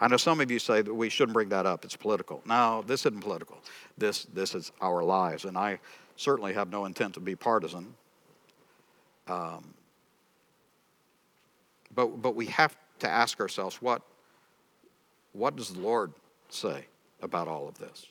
I 0.00 0.08
know 0.08 0.16
some 0.16 0.40
of 0.40 0.50
you 0.50 0.58
say 0.58 0.80
that 0.80 0.94
we 0.94 1.10
shouldn't 1.10 1.34
bring 1.34 1.50
that 1.50 1.66
up. 1.66 1.84
It's 1.84 1.96
political. 1.96 2.42
No, 2.46 2.82
this 2.86 3.00
isn't 3.04 3.20
political. 3.20 3.58
This, 3.98 4.24
this 4.32 4.54
is 4.54 4.72
our 4.80 5.02
lives. 5.04 5.44
And 5.44 5.58
I 5.58 5.78
certainly 6.16 6.54
have 6.54 6.70
no 6.70 6.86
intent 6.86 7.14
to 7.14 7.20
be 7.20 7.36
partisan. 7.36 7.94
Um, 9.28 9.74
but, 11.94 12.22
but 12.22 12.34
we 12.34 12.46
have 12.46 12.74
to 13.00 13.08
ask 13.08 13.40
ourselves 13.40 13.76
what, 13.82 14.02
what 15.32 15.54
does 15.54 15.68
the 15.68 15.80
Lord 15.80 16.12
say 16.48 16.86
about 17.20 17.46
all 17.46 17.68
of 17.68 17.78
this? 17.78 18.06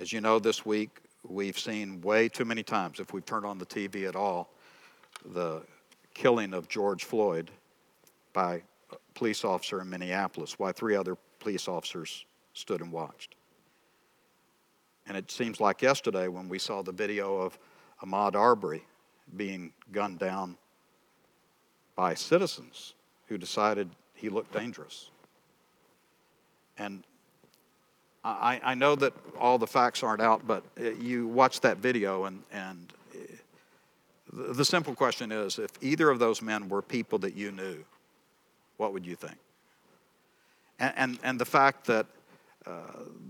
As 0.00 0.12
you 0.12 0.20
know, 0.20 0.38
this 0.38 0.64
week 0.64 1.00
we've 1.28 1.58
seen 1.58 2.00
way 2.00 2.28
too 2.28 2.44
many 2.44 2.62
times, 2.62 3.00
if 3.00 3.12
we've 3.12 3.24
turned 3.24 3.44
on 3.44 3.58
the 3.58 3.66
TV 3.66 4.08
at 4.08 4.16
all, 4.16 4.50
the 5.24 5.62
killing 6.14 6.54
of 6.54 6.68
George 6.68 7.04
Floyd 7.04 7.50
by 8.34 8.62
a 8.90 8.96
police 9.14 9.44
officer 9.44 9.80
in 9.80 9.88
Minneapolis, 9.88 10.58
while 10.58 10.72
three 10.72 10.94
other 10.94 11.16
police 11.40 11.66
officers 11.66 12.26
stood 12.52 12.82
and 12.82 12.92
watched. 12.92 13.34
And 15.06 15.16
it 15.16 15.30
seems 15.30 15.60
like 15.60 15.80
yesterday 15.80 16.28
when 16.28 16.48
we 16.50 16.58
saw 16.58 16.82
the 16.82 16.92
video 16.92 17.38
of 17.38 17.58
Ahmaud 18.02 18.34
Arbery 18.34 18.84
being 19.36 19.72
gunned 19.92 20.18
down 20.18 20.56
by 21.96 22.14
citizens 22.14 22.94
who 23.28 23.38
decided 23.38 23.88
he 24.14 24.28
looked 24.28 24.52
dangerous. 24.52 25.10
And 26.76 27.04
I, 28.24 28.60
I 28.64 28.74
know 28.74 28.94
that 28.96 29.12
all 29.38 29.58
the 29.58 29.66
facts 29.66 30.02
aren't 30.02 30.22
out, 30.22 30.46
but 30.46 30.64
uh, 30.80 30.90
you 30.92 31.28
watch 31.28 31.60
that 31.60 31.78
video, 31.78 32.24
and, 32.24 32.42
and 32.52 32.92
uh, 33.14 34.52
the 34.54 34.64
simple 34.64 34.94
question 34.94 35.30
is 35.30 35.58
if 35.58 35.70
either 35.82 36.08
of 36.10 36.18
those 36.18 36.40
men 36.40 36.68
were 36.68 36.80
people 36.80 37.18
that 37.18 37.36
you 37.36 37.52
knew, 37.52 37.84
what 38.76 38.92
would 38.92 39.06
you 39.06 39.16
think? 39.16 39.36
And, 40.78 40.92
and, 40.96 41.18
and 41.22 41.40
the 41.40 41.44
fact 41.44 41.86
that 41.86 42.06
uh, 42.66 42.70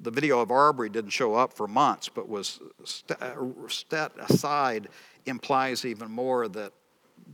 the 0.03 0.11
video 0.11 0.41
of 0.41 0.51
Arbery 0.51 0.89
didn't 0.89 1.11
show 1.11 1.35
up 1.35 1.53
for 1.53 1.67
months, 1.67 2.09
but 2.09 2.29
was 2.29 2.61
st- 2.85 3.21
uh, 3.21 3.35
set 3.69 4.13
aside, 4.19 4.89
implies 5.27 5.85
even 5.85 6.11
more 6.11 6.49
that 6.49 6.73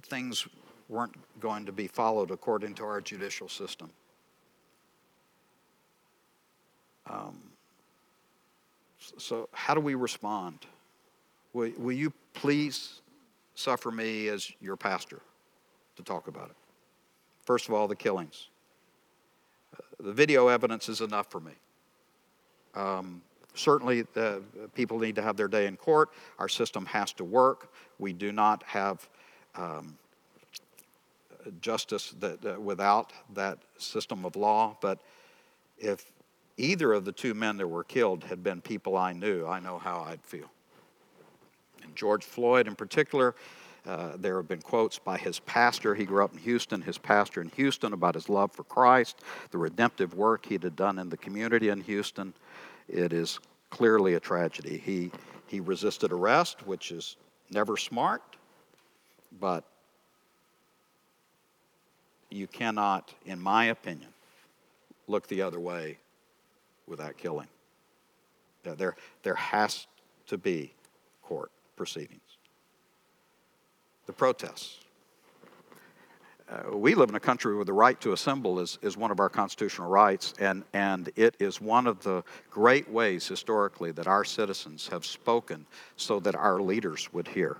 things 0.04 0.48
weren't 0.88 1.14
going 1.40 1.66
to 1.66 1.72
be 1.72 1.86
followed 1.86 2.30
according 2.30 2.74
to 2.74 2.84
our 2.84 3.00
judicial 3.00 3.48
system. 3.48 3.90
Um, 7.08 7.38
so, 9.18 9.48
how 9.52 9.74
do 9.74 9.80
we 9.80 9.94
respond? 9.94 10.66
Will, 11.52 11.72
will 11.78 11.92
you 11.92 12.12
please 12.34 13.00
suffer 13.54 13.90
me 13.90 14.28
as 14.28 14.50
your 14.60 14.76
pastor 14.76 15.20
to 15.96 16.02
talk 16.02 16.28
about 16.28 16.50
it? 16.50 16.59
First 17.50 17.68
of 17.68 17.74
all, 17.74 17.88
the 17.88 17.96
killings. 17.96 18.46
Uh, 19.74 19.82
the 20.04 20.12
video 20.12 20.46
evidence 20.46 20.88
is 20.88 21.00
enough 21.00 21.32
for 21.32 21.40
me. 21.40 21.50
Um, 22.76 23.22
certainly, 23.54 24.02
the 24.02 24.40
people 24.76 25.00
need 25.00 25.16
to 25.16 25.22
have 25.22 25.36
their 25.36 25.48
day 25.48 25.66
in 25.66 25.76
court. 25.76 26.10
Our 26.38 26.48
system 26.48 26.86
has 26.86 27.12
to 27.14 27.24
work. 27.24 27.72
We 27.98 28.12
do 28.12 28.30
not 28.30 28.62
have 28.62 29.08
um, 29.56 29.98
justice 31.60 32.14
that, 32.20 32.46
uh, 32.46 32.60
without 32.60 33.12
that 33.34 33.58
system 33.78 34.24
of 34.24 34.36
law. 34.36 34.76
But 34.80 35.00
if 35.76 36.12
either 36.56 36.92
of 36.92 37.04
the 37.04 37.10
two 37.10 37.34
men 37.34 37.56
that 37.56 37.66
were 37.66 37.82
killed 37.82 38.22
had 38.22 38.44
been 38.44 38.60
people 38.60 38.96
I 38.96 39.12
knew, 39.12 39.44
I 39.44 39.58
know 39.58 39.80
how 39.80 40.02
I'd 40.02 40.22
feel. 40.22 40.52
And 41.82 41.96
George 41.96 42.24
Floyd, 42.24 42.68
in 42.68 42.76
particular, 42.76 43.34
uh, 43.86 44.12
there 44.16 44.36
have 44.36 44.48
been 44.48 44.60
quotes 44.60 44.98
by 44.98 45.16
his 45.16 45.40
pastor. 45.40 45.94
He 45.94 46.04
grew 46.04 46.24
up 46.24 46.32
in 46.32 46.38
Houston, 46.38 46.82
his 46.82 46.98
pastor 46.98 47.40
in 47.40 47.48
Houston, 47.50 47.92
about 47.92 48.14
his 48.14 48.28
love 48.28 48.52
for 48.52 48.64
Christ, 48.64 49.20
the 49.50 49.58
redemptive 49.58 50.14
work 50.14 50.46
he 50.46 50.58
had 50.60 50.76
done 50.76 50.98
in 50.98 51.08
the 51.08 51.16
community 51.16 51.68
in 51.70 51.80
Houston. 51.82 52.34
It 52.88 53.12
is 53.12 53.40
clearly 53.70 54.14
a 54.14 54.20
tragedy. 54.20 54.78
He, 54.78 55.10
he 55.46 55.60
resisted 55.60 56.12
arrest, 56.12 56.66
which 56.66 56.92
is 56.92 57.16
never 57.50 57.76
smart, 57.76 58.22
but 59.40 59.64
you 62.30 62.46
cannot, 62.46 63.14
in 63.24 63.40
my 63.40 63.66
opinion, 63.66 64.10
look 65.08 65.26
the 65.26 65.42
other 65.42 65.58
way 65.58 65.98
without 66.86 67.16
killing. 67.16 67.48
There, 68.62 68.96
there 69.22 69.34
has 69.34 69.86
to 70.26 70.36
be 70.36 70.72
court 71.22 71.50
proceedings. 71.76 72.20
The 74.06 74.12
protests. 74.12 74.78
Uh, 76.50 76.76
we 76.76 76.96
live 76.96 77.08
in 77.08 77.14
a 77.14 77.20
country 77.20 77.54
where 77.54 77.64
the 77.64 77.72
right 77.72 78.00
to 78.00 78.12
assemble 78.12 78.58
is, 78.58 78.76
is 78.82 78.96
one 78.96 79.12
of 79.12 79.20
our 79.20 79.28
constitutional 79.28 79.88
rights, 79.88 80.34
and, 80.40 80.64
and 80.72 81.08
it 81.14 81.36
is 81.38 81.60
one 81.60 81.86
of 81.86 82.02
the 82.02 82.24
great 82.50 82.90
ways 82.90 83.28
historically 83.28 83.92
that 83.92 84.08
our 84.08 84.24
citizens 84.24 84.88
have 84.88 85.06
spoken 85.06 85.64
so 85.96 86.18
that 86.18 86.34
our 86.34 86.60
leaders 86.60 87.12
would 87.12 87.28
hear. 87.28 87.58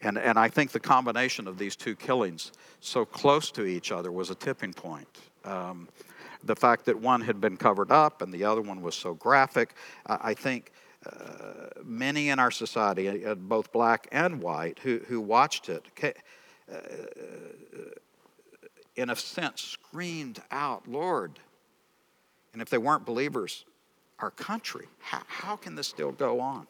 And, 0.00 0.16
and 0.16 0.38
I 0.38 0.48
think 0.48 0.72
the 0.72 0.80
combination 0.80 1.46
of 1.46 1.58
these 1.58 1.76
two 1.76 1.94
killings 1.94 2.52
so 2.80 3.04
close 3.04 3.50
to 3.52 3.66
each 3.66 3.92
other 3.92 4.10
was 4.10 4.30
a 4.30 4.34
tipping 4.34 4.72
point. 4.72 5.08
Um, 5.44 5.88
the 6.44 6.56
fact 6.56 6.86
that 6.86 6.98
one 6.98 7.20
had 7.20 7.40
been 7.40 7.56
covered 7.56 7.92
up 7.92 8.22
and 8.22 8.32
the 8.32 8.44
other 8.44 8.62
one 8.62 8.80
was 8.80 8.94
so 8.94 9.14
graphic, 9.14 9.74
I 10.06 10.34
think 10.34 10.72
uh, 11.06 11.80
many 11.84 12.28
in 12.28 12.38
our 12.38 12.50
society, 12.50 13.24
uh, 13.24 13.34
both 13.34 13.72
black 13.72 14.06
and 14.12 14.40
white, 14.40 14.78
who, 14.80 15.00
who 15.08 15.20
watched 15.20 15.68
it, 15.68 15.84
uh, 16.72 16.76
in 18.96 19.10
a 19.10 19.16
sense 19.16 19.62
screamed 19.62 20.40
out, 20.50 20.86
Lord. 20.86 21.38
And 22.52 22.60
if 22.62 22.68
they 22.68 22.78
weren't 22.78 23.04
believers, 23.04 23.64
our 24.18 24.30
country, 24.30 24.86
how, 25.00 25.22
how 25.26 25.56
can 25.56 25.74
this 25.74 25.88
still 25.88 26.12
go 26.12 26.40
on? 26.40 26.66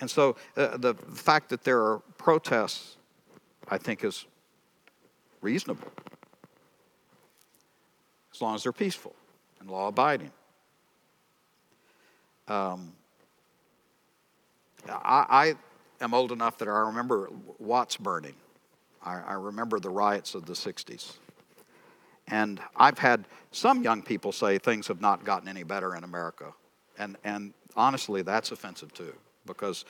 And 0.00 0.10
so 0.10 0.36
uh, 0.56 0.76
the 0.76 0.94
fact 0.94 1.50
that 1.50 1.62
there 1.62 1.80
are 1.80 1.98
protests, 2.18 2.96
I 3.68 3.78
think, 3.78 4.02
is 4.02 4.26
reasonable 5.40 5.88
as 8.34 8.42
long 8.42 8.54
as 8.54 8.64
they're 8.64 8.72
peaceful 8.72 9.14
and 9.60 9.70
law 9.70 9.88
abiding. 9.88 10.32
Um, 12.48 12.92
I, 14.88 15.54
I, 16.00 16.04
am 16.04 16.12
old 16.12 16.32
enough 16.32 16.58
that 16.58 16.68
I 16.68 16.80
remember 16.80 17.30
Watts 17.58 17.96
burning. 17.96 18.34
I, 19.02 19.20
I 19.20 19.32
remember 19.34 19.80
the 19.80 19.90
riots 19.90 20.34
of 20.34 20.44
the 20.44 20.52
60s. 20.52 21.16
And 22.28 22.60
I've 22.76 22.98
had 22.98 23.26
some 23.50 23.82
young 23.82 24.02
people 24.02 24.32
say 24.32 24.58
things 24.58 24.86
have 24.88 25.00
not 25.00 25.24
gotten 25.24 25.48
any 25.48 25.62
better 25.62 25.94
in 25.94 26.04
America. 26.04 26.52
And, 26.98 27.16
and 27.24 27.54
honestly, 27.76 28.22
that's 28.22 28.50
offensive 28.50 28.92
too 28.92 29.14
because, 29.46 29.84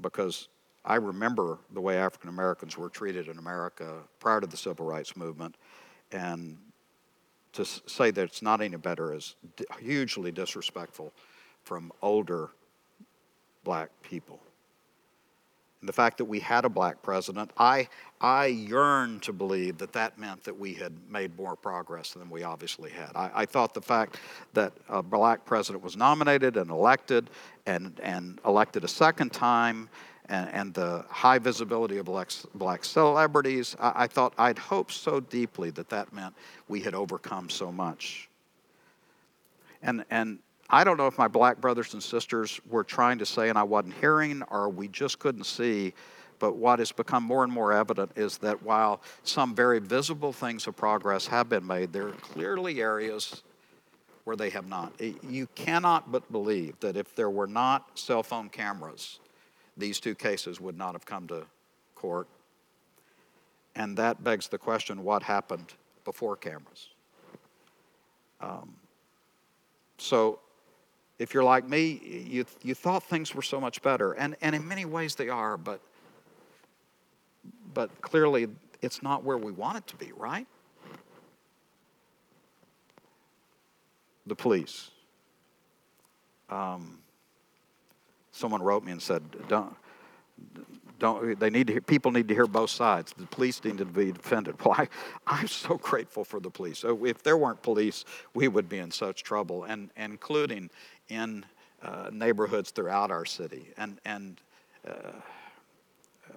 because 0.00 0.48
I 0.84 0.96
remember 0.96 1.58
the 1.72 1.80
way 1.80 1.98
African 1.98 2.30
Americans 2.30 2.76
were 2.76 2.88
treated 2.88 3.28
in 3.28 3.38
America 3.38 3.98
prior 4.20 4.40
to 4.40 4.46
the 4.46 4.56
civil 4.56 4.86
rights 4.86 5.16
movement, 5.16 5.56
and 6.12 6.56
to 7.52 7.64
say 7.64 8.10
that 8.10 8.22
it's 8.22 8.42
not 8.42 8.60
any 8.60 8.76
better 8.76 9.14
is 9.14 9.34
hugely 9.80 10.30
disrespectful 10.30 11.12
from 11.68 11.92
older 12.00 12.48
black 13.62 13.90
people. 14.02 14.40
And 15.82 15.88
the 15.88 15.92
fact 15.92 16.16
that 16.16 16.24
we 16.24 16.40
had 16.40 16.64
a 16.64 16.70
black 16.70 17.02
president, 17.02 17.50
I, 17.58 17.88
I 18.22 18.46
yearn 18.46 19.20
to 19.20 19.34
believe 19.34 19.76
that 19.76 19.92
that 19.92 20.18
meant 20.18 20.44
that 20.44 20.58
we 20.58 20.72
had 20.72 20.94
made 21.10 21.36
more 21.36 21.56
progress 21.56 22.14
than 22.14 22.30
we 22.30 22.42
obviously 22.42 22.90
had. 22.90 23.10
I, 23.14 23.30
I 23.34 23.44
thought 23.44 23.74
the 23.74 23.82
fact 23.82 24.18
that 24.54 24.72
a 24.88 25.02
black 25.02 25.44
president 25.44 25.84
was 25.84 25.94
nominated 25.94 26.56
and 26.56 26.70
elected 26.70 27.28
and, 27.66 28.00
and 28.02 28.40
elected 28.46 28.82
a 28.82 28.88
second 28.88 29.34
time 29.34 29.90
and, 30.30 30.50
and 30.50 30.72
the 30.72 31.04
high 31.10 31.38
visibility 31.38 31.98
of 31.98 32.06
black, 32.06 32.30
black 32.54 32.82
celebrities, 32.82 33.76
I, 33.78 34.04
I 34.04 34.06
thought 34.06 34.32
I'd 34.38 34.58
hoped 34.58 34.92
so 34.92 35.20
deeply 35.20 35.68
that 35.72 35.90
that 35.90 36.14
meant 36.14 36.34
we 36.66 36.80
had 36.80 36.94
overcome 36.94 37.50
so 37.50 37.70
much. 37.70 38.30
And, 39.82 40.04
and 40.10 40.38
I 40.70 40.84
don't 40.84 40.96
know 40.98 41.06
if 41.06 41.16
my 41.16 41.28
black 41.28 41.60
brothers 41.60 41.94
and 41.94 42.02
sisters 42.02 42.60
were 42.68 42.84
trying 42.84 43.18
to 43.18 43.26
say 43.26 43.48
and 43.48 43.56
I 43.56 43.62
wasn't 43.62 43.94
hearing, 43.94 44.42
or 44.50 44.68
we 44.68 44.88
just 44.88 45.18
couldn't 45.18 45.44
see. 45.44 45.94
But 46.38 46.56
what 46.56 46.78
has 46.78 46.92
become 46.92 47.24
more 47.24 47.42
and 47.42 47.52
more 47.52 47.72
evident 47.72 48.12
is 48.16 48.38
that 48.38 48.62
while 48.62 49.00
some 49.24 49.54
very 49.54 49.80
visible 49.80 50.32
things 50.32 50.66
of 50.66 50.76
progress 50.76 51.26
have 51.26 51.48
been 51.48 51.66
made, 51.66 51.92
there 51.92 52.08
are 52.08 52.12
clearly 52.12 52.80
areas 52.80 53.42
where 54.24 54.36
they 54.36 54.50
have 54.50 54.68
not. 54.68 54.92
You 55.00 55.48
cannot 55.54 56.12
but 56.12 56.30
believe 56.30 56.78
that 56.80 56.96
if 56.96 57.14
there 57.16 57.30
were 57.30 57.46
not 57.46 57.98
cell 57.98 58.22
phone 58.22 58.50
cameras, 58.50 59.20
these 59.76 59.98
two 59.98 60.14
cases 60.14 60.60
would 60.60 60.76
not 60.76 60.92
have 60.92 61.06
come 61.06 61.26
to 61.28 61.44
court. 61.94 62.28
And 63.74 63.96
that 63.96 64.22
begs 64.22 64.48
the 64.48 64.58
question 64.58 65.02
what 65.02 65.22
happened 65.22 65.72
before 66.04 66.36
cameras? 66.36 66.88
Um, 68.40 68.74
so 69.96 70.40
if 71.18 71.34
you're 71.34 71.44
like 71.44 71.68
me, 71.68 72.26
you, 72.28 72.44
you 72.62 72.74
thought 72.74 73.02
things 73.02 73.34
were 73.34 73.42
so 73.42 73.60
much 73.60 73.82
better. 73.82 74.12
And, 74.12 74.36
and 74.40 74.54
in 74.54 74.66
many 74.66 74.84
ways 74.84 75.16
they 75.16 75.28
are, 75.28 75.56
but, 75.56 75.80
but 77.74 78.00
clearly 78.00 78.48
it's 78.82 79.02
not 79.02 79.24
where 79.24 79.36
we 79.38 79.50
want 79.50 79.78
it 79.78 79.86
to 79.88 79.96
be, 79.96 80.12
right? 80.16 80.46
The 84.26 84.36
police. 84.36 84.90
Um, 86.48 86.98
someone 88.30 88.62
wrote 88.62 88.84
me 88.84 88.92
and 88.92 89.02
said, 89.02 89.22
don't, 89.48 89.74
don't 90.98 91.38
they 91.38 91.50
need 91.50 91.66
to 91.66 91.74
hear, 91.74 91.82
people 91.82 92.10
need 92.10 92.28
to 92.28 92.34
hear 92.34 92.46
both 92.46 92.70
sides 92.70 93.14
the 93.16 93.26
police 93.26 93.62
need 93.64 93.78
to 93.78 93.84
be 93.84 94.12
defended 94.12 94.54
well 94.64 94.74
I, 94.78 94.88
i'm 95.26 95.46
so 95.46 95.76
grateful 95.76 96.24
for 96.24 96.40
the 96.40 96.50
police 96.50 96.78
so 96.78 97.04
if 97.04 97.22
there 97.22 97.36
weren't 97.36 97.62
police 97.62 98.04
we 98.34 98.48
would 98.48 98.68
be 98.68 98.78
in 98.78 98.90
such 98.90 99.22
trouble 99.22 99.64
and, 99.64 99.90
including 99.96 100.70
in 101.08 101.44
uh, 101.82 102.10
neighborhoods 102.12 102.70
throughout 102.70 103.10
our 103.10 103.24
city 103.24 103.68
and 103.76 104.00
and 104.04 104.40
uh, 104.86 105.12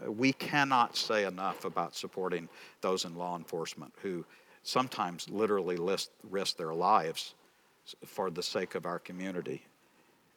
we 0.08 0.34
cannot 0.34 0.96
say 0.96 1.26
enough 1.26 1.66
about 1.66 1.96
supporting 1.96 2.50
those 2.82 3.06
in 3.06 3.16
law 3.16 3.38
enforcement 3.38 3.94
who 4.02 4.26
sometimes 4.64 5.30
literally 5.30 5.78
list, 5.78 6.12
risk 6.30 6.58
their 6.58 6.74
lives 6.74 7.34
for 8.06 8.30
the 8.30 8.44
sake 8.44 8.76
of 8.76 8.86
our 8.86 9.00
community. 9.00 9.64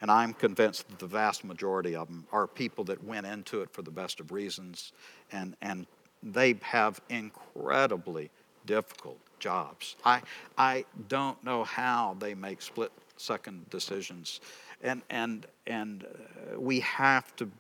And 0.00 0.10
I'm 0.10 0.34
convinced 0.34 0.88
that 0.88 0.98
the 0.98 1.06
vast 1.06 1.44
majority 1.44 1.94
of 1.94 2.08
them 2.08 2.26
are 2.32 2.46
people 2.46 2.84
that 2.84 3.02
went 3.04 3.26
into 3.26 3.62
it 3.62 3.70
for 3.70 3.82
the 3.82 3.90
best 3.90 4.20
of 4.20 4.32
reasons, 4.32 4.92
and, 5.32 5.56
and 5.62 5.86
they 6.22 6.56
have 6.62 7.00
incredibly 7.08 8.30
difficult 8.66 9.18
jobs. 9.38 9.96
I, 10.04 10.22
I 10.58 10.84
don't 11.08 11.42
know 11.44 11.64
how 11.64 12.16
they 12.18 12.34
make 12.34 12.60
split 12.60 12.92
second 13.16 13.68
decisions. 13.70 14.40
And, 14.82 15.02
and, 15.10 15.46
and 15.66 16.04
uh, 16.04 16.60
we 16.60 16.80
have 16.80 17.34
to 17.36 17.50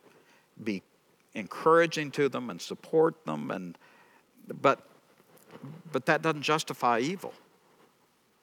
be 0.62 0.82
encouraging 1.34 2.10
to 2.12 2.28
them 2.28 2.50
and 2.50 2.60
support 2.60 3.24
them, 3.24 3.50
and, 3.50 3.76
but, 4.60 4.86
but 5.92 6.06
that 6.06 6.22
doesn't 6.22 6.42
justify 6.42 7.00
evil. 7.00 7.32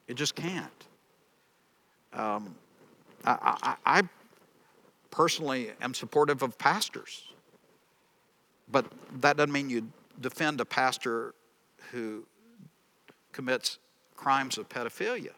It 0.08 0.16
just 0.16 0.36
can't. 0.36 0.86
Um, 2.14 2.56
I, 3.24 3.58
I, 3.64 4.00
I 4.00 4.04
personally 5.10 5.72
am 5.82 5.94
supportive 5.94 6.42
of 6.42 6.58
pastors, 6.58 7.32
but 8.70 8.86
that 9.22 9.38
doesn't 9.38 9.52
mean 9.52 9.70
you 9.70 9.90
defend 10.20 10.60
a 10.60 10.66
pastor 10.66 11.34
who 11.92 12.26
commits 13.32 13.78
crimes 14.16 14.58
of 14.58 14.68
pedophilia. 14.68 15.32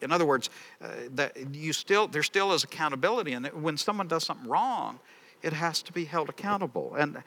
In 0.00 0.12
other 0.12 0.26
words, 0.26 0.50
uh, 0.82 0.88
that 1.14 1.54
you 1.54 1.72
still 1.72 2.08
there 2.08 2.22
still 2.22 2.52
is 2.52 2.64
accountability, 2.64 3.32
and 3.32 3.46
when 3.62 3.76
someone 3.76 4.08
does 4.08 4.24
something 4.24 4.48
wrong, 4.48 4.98
it 5.42 5.52
has 5.52 5.82
to 5.82 5.92
be 5.92 6.04
held 6.04 6.28
accountable. 6.28 6.94
And 6.96 7.22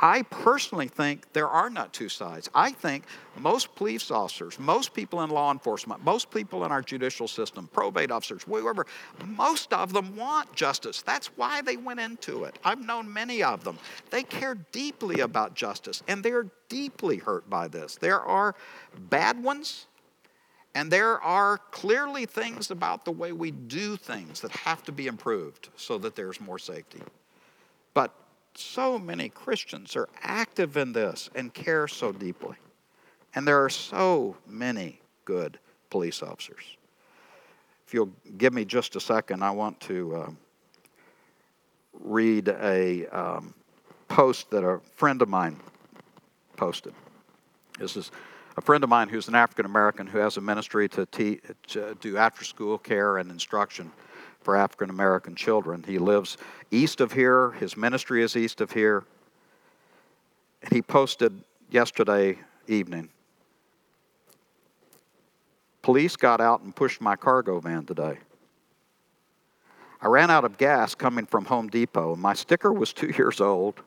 I 0.00 0.22
personally 0.22 0.86
think 0.86 1.32
there 1.32 1.48
are 1.48 1.68
not 1.68 1.92
two 1.92 2.08
sides. 2.08 2.48
I 2.54 2.70
think 2.70 3.04
most 3.36 3.74
police 3.74 4.12
officers, 4.12 4.58
most 4.58 4.94
people 4.94 5.22
in 5.22 5.30
law 5.30 5.50
enforcement, 5.50 6.04
most 6.04 6.30
people 6.30 6.64
in 6.64 6.70
our 6.70 6.82
judicial 6.82 7.26
system, 7.26 7.68
probate 7.72 8.12
officers, 8.12 8.44
whoever, 8.44 8.86
most 9.26 9.72
of 9.72 9.92
them 9.92 10.14
want 10.16 10.54
justice. 10.54 11.02
That's 11.02 11.26
why 11.36 11.62
they 11.62 11.76
went 11.76 11.98
into 11.98 12.44
it. 12.44 12.58
I've 12.64 12.80
known 12.80 13.12
many 13.12 13.42
of 13.42 13.64
them. 13.64 13.76
They 14.10 14.22
care 14.22 14.54
deeply 14.70 15.20
about 15.20 15.54
justice 15.54 16.02
and 16.06 16.22
they're 16.22 16.46
deeply 16.68 17.16
hurt 17.16 17.50
by 17.50 17.66
this. 17.66 17.96
There 17.96 18.20
are 18.20 18.54
bad 19.10 19.42
ones. 19.42 19.87
And 20.74 20.90
there 20.90 21.20
are 21.20 21.58
clearly 21.70 22.26
things 22.26 22.70
about 22.70 23.04
the 23.04 23.10
way 23.10 23.32
we 23.32 23.50
do 23.50 23.96
things 23.96 24.40
that 24.40 24.52
have 24.52 24.84
to 24.84 24.92
be 24.92 25.06
improved 25.06 25.70
so 25.76 25.98
that 25.98 26.14
there's 26.14 26.40
more 26.40 26.58
safety. 26.58 27.00
But 27.94 28.14
so 28.54 28.98
many 28.98 29.28
Christians 29.28 29.96
are 29.96 30.08
active 30.22 30.76
in 30.76 30.92
this 30.92 31.30
and 31.34 31.52
care 31.52 31.88
so 31.88 32.12
deeply. 32.12 32.56
And 33.34 33.46
there 33.46 33.62
are 33.62 33.70
so 33.70 34.36
many 34.46 35.00
good 35.24 35.58
police 35.90 36.22
officers. 36.22 36.76
If 37.86 37.94
you'll 37.94 38.12
give 38.36 38.52
me 38.52 38.64
just 38.64 38.96
a 38.96 39.00
second, 39.00 39.42
I 39.42 39.50
want 39.50 39.80
to 39.80 40.16
uh, 40.16 40.30
read 42.00 42.48
a 42.48 43.06
um, 43.06 43.54
post 44.08 44.50
that 44.50 44.64
a 44.64 44.80
friend 44.94 45.22
of 45.22 45.28
mine 45.28 45.58
posted. 46.56 46.92
This 47.78 47.96
is 47.96 48.10
a 48.58 48.60
friend 48.60 48.82
of 48.82 48.90
mine 48.90 49.08
who's 49.08 49.28
an 49.28 49.36
African 49.36 49.66
American 49.66 50.08
who 50.08 50.18
has 50.18 50.36
a 50.36 50.40
ministry 50.40 50.88
to, 50.88 51.06
te- 51.06 51.40
to 51.68 51.96
do 52.00 52.16
after 52.16 52.44
school 52.44 52.76
care 52.76 53.18
and 53.18 53.30
instruction 53.30 53.92
for 54.40 54.56
African 54.56 54.90
American 54.90 55.36
children. 55.36 55.84
He 55.86 55.98
lives 55.98 56.36
east 56.72 57.00
of 57.00 57.12
here, 57.12 57.52
his 57.52 57.76
ministry 57.76 58.20
is 58.20 58.36
east 58.36 58.60
of 58.60 58.72
here. 58.72 59.04
And 60.64 60.72
he 60.72 60.82
posted 60.82 61.40
yesterday 61.70 62.36
evening 62.66 63.10
Police 65.82 66.16
got 66.16 66.40
out 66.40 66.60
and 66.62 66.74
pushed 66.74 67.00
my 67.00 67.14
cargo 67.14 67.60
van 67.60 67.86
today. 67.86 68.18
I 70.02 70.08
ran 70.08 70.32
out 70.32 70.44
of 70.44 70.58
gas 70.58 70.96
coming 70.96 71.26
from 71.26 71.44
Home 71.44 71.68
Depot, 71.68 72.16
my 72.16 72.34
sticker 72.34 72.72
was 72.72 72.92
two 72.92 73.12
years 73.16 73.40
old, 73.40 73.80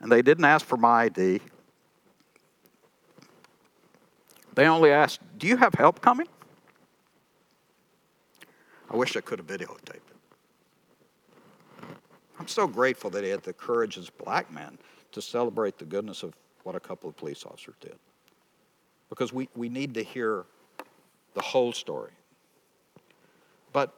and 0.00 0.10
they 0.10 0.22
didn't 0.22 0.46
ask 0.46 0.64
for 0.64 0.78
my 0.78 1.02
ID. 1.02 1.42
They 4.54 4.66
only 4.66 4.90
asked, 4.90 5.20
Do 5.38 5.46
you 5.46 5.56
have 5.56 5.74
help 5.74 6.00
coming? 6.00 6.28
I 8.90 8.96
wish 8.96 9.16
I 9.16 9.20
could 9.20 9.38
have 9.38 9.46
videotaped 9.46 9.94
it. 9.94 10.12
I'm 12.38 12.48
so 12.48 12.66
grateful 12.66 13.08
that 13.10 13.24
he 13.24 13.30
had 13.30 13.42
the 13.42 13.52
courage 13.52 13.96
as 13.96 14.08
a 14.08 14.22
black 14.22 14.52
man 14.52 14.78
to 15.12 15.22
celebrate 15.22 15.78
the 15.78 15.84
goodness 15.84 16.22
of 16.22 16.34
what 16.64 16.74
a 16.74 16.80
couple 16.80 17.08
of 17.08 17.16
police 17.16 17.44
officers 17.44 17.74
did. 17.80 17.96
Because 19.08 19.32
we, 19.32 19.48
we 19.54 19.68
need 19.68 19.94
to 19.94 20.02
hear 20.02 20.44
the 21.34 21.40
whole 21.40 21.72
story. 21.72 22.10
But 23.72 23.94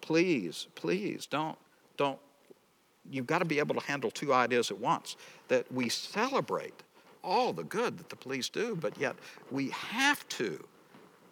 please, 0.00 0.68
please 0.74 1.26
don't, 1.26 1.58
don't, 1.96 2.18
you've 3.10 3.26
got 3.26 3.40
to 3.40 3.44
be 3.44 3.58
able 3.58 3.74
to 3.74 3.86
handle 3.86 4.10
two 4.10 4.32
ideas 4.32 4.70
at 4.70 4.78
once. 4.78 5.16
That 5.48 5.70
we 5.72 5.88
celebrate 5.88 6.82
all 7.22 7.52
the 7.52 7.64
good 7.64 7.98
that 7.98 8.08
the 8.08 8.16
police 8.16 8.48
do, 8.48 8.76
but 8.76 8.98
yet 8.98 9.16
we 9.50 9.70
have 9.70 10.28
to 10.30 10.64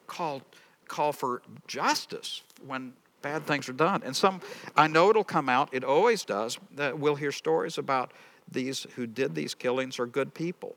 call 0.06 0.42
call 0.88 1.12
for 1.12 1.40
justice 1.68 2.42
when 2.66 2.92
bad 3.22 3.46
things 3.46 3.68
are 3.68 3.74
done. 3.74 4.02
And 4.04 4.16
some, 4.16 4.40
I 4.76 4.88
know 4.88 5.08
it'll 5.10 5.22
come 5.22 5.48
out, 5.48 5.68
it 5.72 5.84
always 5.84 6.24
does, 6.24 6.58
that 6.74 6.98
we'll 6.98 7.14
hear 7.14 7.30
stories 7.30 7.78
about 7.78 8.12
these 8.50 8.86
who 8.96 9.06
did 9.06 9.34
these 9.34 9.54
killings 9.54 10.00
are 10.00 10.06
good 10.06 10.34
people. 10.34 10.74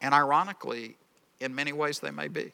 And 0.00 0.14
ironically, 0.14 0.96
in 1.40 1.54
many 1.54 1.72
ways, 1.72 1.98
they 1.98 2.12
may 2.12 2.28
be. 2.28 2.52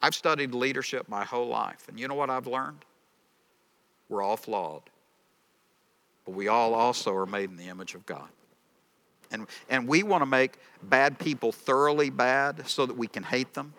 I've 0.00 0.14
studied 0.14 0.54
leadership 0.54 1.08
my 1.08 1.24
whole 1.24 1.48
life, 1.48 1.86
and 1.88 2.00
you 2.00 2.08
know 2.08 2.14
what 2.14 2.30
I've 2.30 2.46
learned? 2.46 2.84
We're 4.08 4.22
all 4.22 4.38
flawed, 4.38 4.82
but 6.24 6.34
we 6.34 6.48
all 6.48 6.74
also 6.74 7.14
are 7.14 7.26
made 7.26 7.50
in 7.50 7.56
the 7.56 7.68
image 7.68 7.94
of 7.94 8.06
God. 8.06 8.28
And, 9.30 9.46
and 9.68 9.86
we 9.86 10.02
want 10.02 10.22
to 10.22 10.26
make 10.26 10.58
bad 10.82 11.18
people 11.18 11.52
thoroughly 11.52 12.10
bad 12.10 12.68
so 12.68 12.86
that 12.86 12.96
we 12.96 13.06
can 13.06 13.22
hate 13.22 13.54
them 13.54 13.74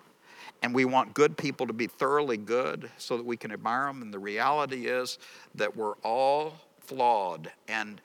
and 0.62 0.74
we 0.74 0.86
want 0.86 1.14
good 1.14 1.38
people 1.38 1.66
to 1.68 1.74
be 1.74 1.88
thoroughly 1.88 2.38
good 2.38 2.90
so 2.98 3.18
that 3.18 3.26
we 3.26 3.36
can 3.36 3.52
admire 3.52 3.88
them. 3.88 4.02
And 4.02 4.14
the 4.14 4.20
reality 4.20 4.88
is 4.88 5.18
that 5.56 5.76
we're 5.76 5.96
all 6.04 6.54
flawed, 6.80 7.52
and 7.68 8.02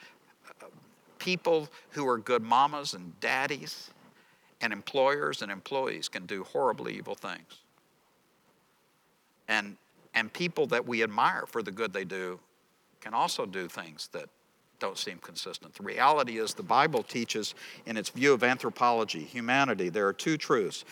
uh, 0.48 0.66
people 1.18 1.68
who 1.90 2.08
are 2.08 2.18
good 2.18 2.42
mamas 2.42 2.94
and 2.94 3.18
daddies 3.20 3.90
and 4.60 4.72
employers 4.72 5.42
and 5.42 5.52
employees 5.52 6.08
can 6.08 6.24
do 6.24 6.44
horribly 6.44 6.94
evil 6.94 7.14
things. 7.14 7.62
And, 9.48 9.76
and 10.14 10.32
people 10.32 10.66
that 10.68 10.86
we 10.86 11.02
admire 11.02 11.44
for 11.46 11.62
the 11.62 11.70
good 11.70 11.92
they 11.92 12.04
do 12.04 12.40
can 13.00 13.12
also 13.12 13.44
do 13.44 13.68
things 13.68 14.08
that 14.12 14.28
don't 14.78 14.98
seem 14.98 15.18
consistent. 15.18 15.74
The 15.74 15.82
reality 15.82 16.38
is, 16.38 16.54
the 16.54 16.62
Bible 16.62 17.02
teaches, 17.02 17.54
in 17.86 17.96
its 17.96 18.10
view 18.10 18.32
of 18.32 18.42
anthropology, 18.42 19.20
humanity, 19.20 19.88
there 19.88 20.06
are 20.06 20.12
two 20.12 20.36
truths. 20.36 20.84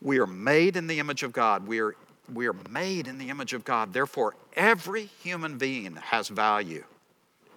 We 0.00 0.18
are 0.18 0.26
made 0.26 0.76
in 0.76 0.86
the 0.86 0.98
image 0.98 1.22
of 1.22 1.32
God. 1.32 1.66
We 1.66 1.80
are, 1.80 1.94
we 2.32 2.46
are 2.46 2.56
made 2.70 3.06
in 3.06 3.18
the 3.18 3.30
image 3.30 3.52
of 3.52 3.64
God. 3.64 3.92
Therefore, 3.92 4.36
every 4.54 5.06
human 5.22 5.58
being 5.58 5.96
has 5.96 6.28
value. 6.28 6.84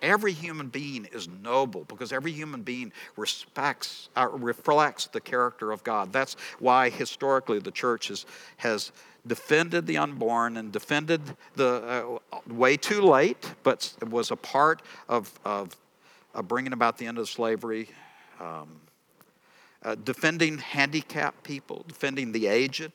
Every 0.02 0.34
human 0.34 0.70
being 0.70 1.06
is 1.12 1.28
noble 1.28 1.84
because 1.84 2.12
every 2.12 2.32
human 2.32 2.64
being 2.64 2.92
respects, 3.18 4.10
uh, 4.16 4.30
reflects 4.30 5.06
the 5.06 5.22
character 5.22 5.72
of 5.72 5.84
God. 5.84 6.12
That's 6.12 6.36
why 6.58 6.90
historically 6.90 7.60
the 7.60 7.70
church 7.72 8.08
has, 8.08 8.26
has 8.58 8.92
defended 9.26 9.86
the 9.86 9.98
unborn 9.98 10.58
and 10.58 10.72
defended 10.72 11.22
the 11.56 12.20
uh, 12.32 12.40
way 12.48 12.76
too 12.76 13.02
late, 13.02 13.54
but 13.64 13.94
was 14.10 14.32
a 14.32 14.36
part 14.36 14.82
of, 15.08 15.40
of, 15.46 15.76
of 16.34 16.48
bringing 16.48 16.74
about 16.74 16.98
the 16.98 17.06
end 17.06 17.18
of 17.18 17.30
slavery. 17.30 17.90
Um, 18.40 18.82
uh, 19.84 19.96
defending 19.96 20.58
handicapped 20.58 21.44
people, 21.44 21.84
defending 21.88 22.32
the 22.32 22.48
aged, 22.48 22.92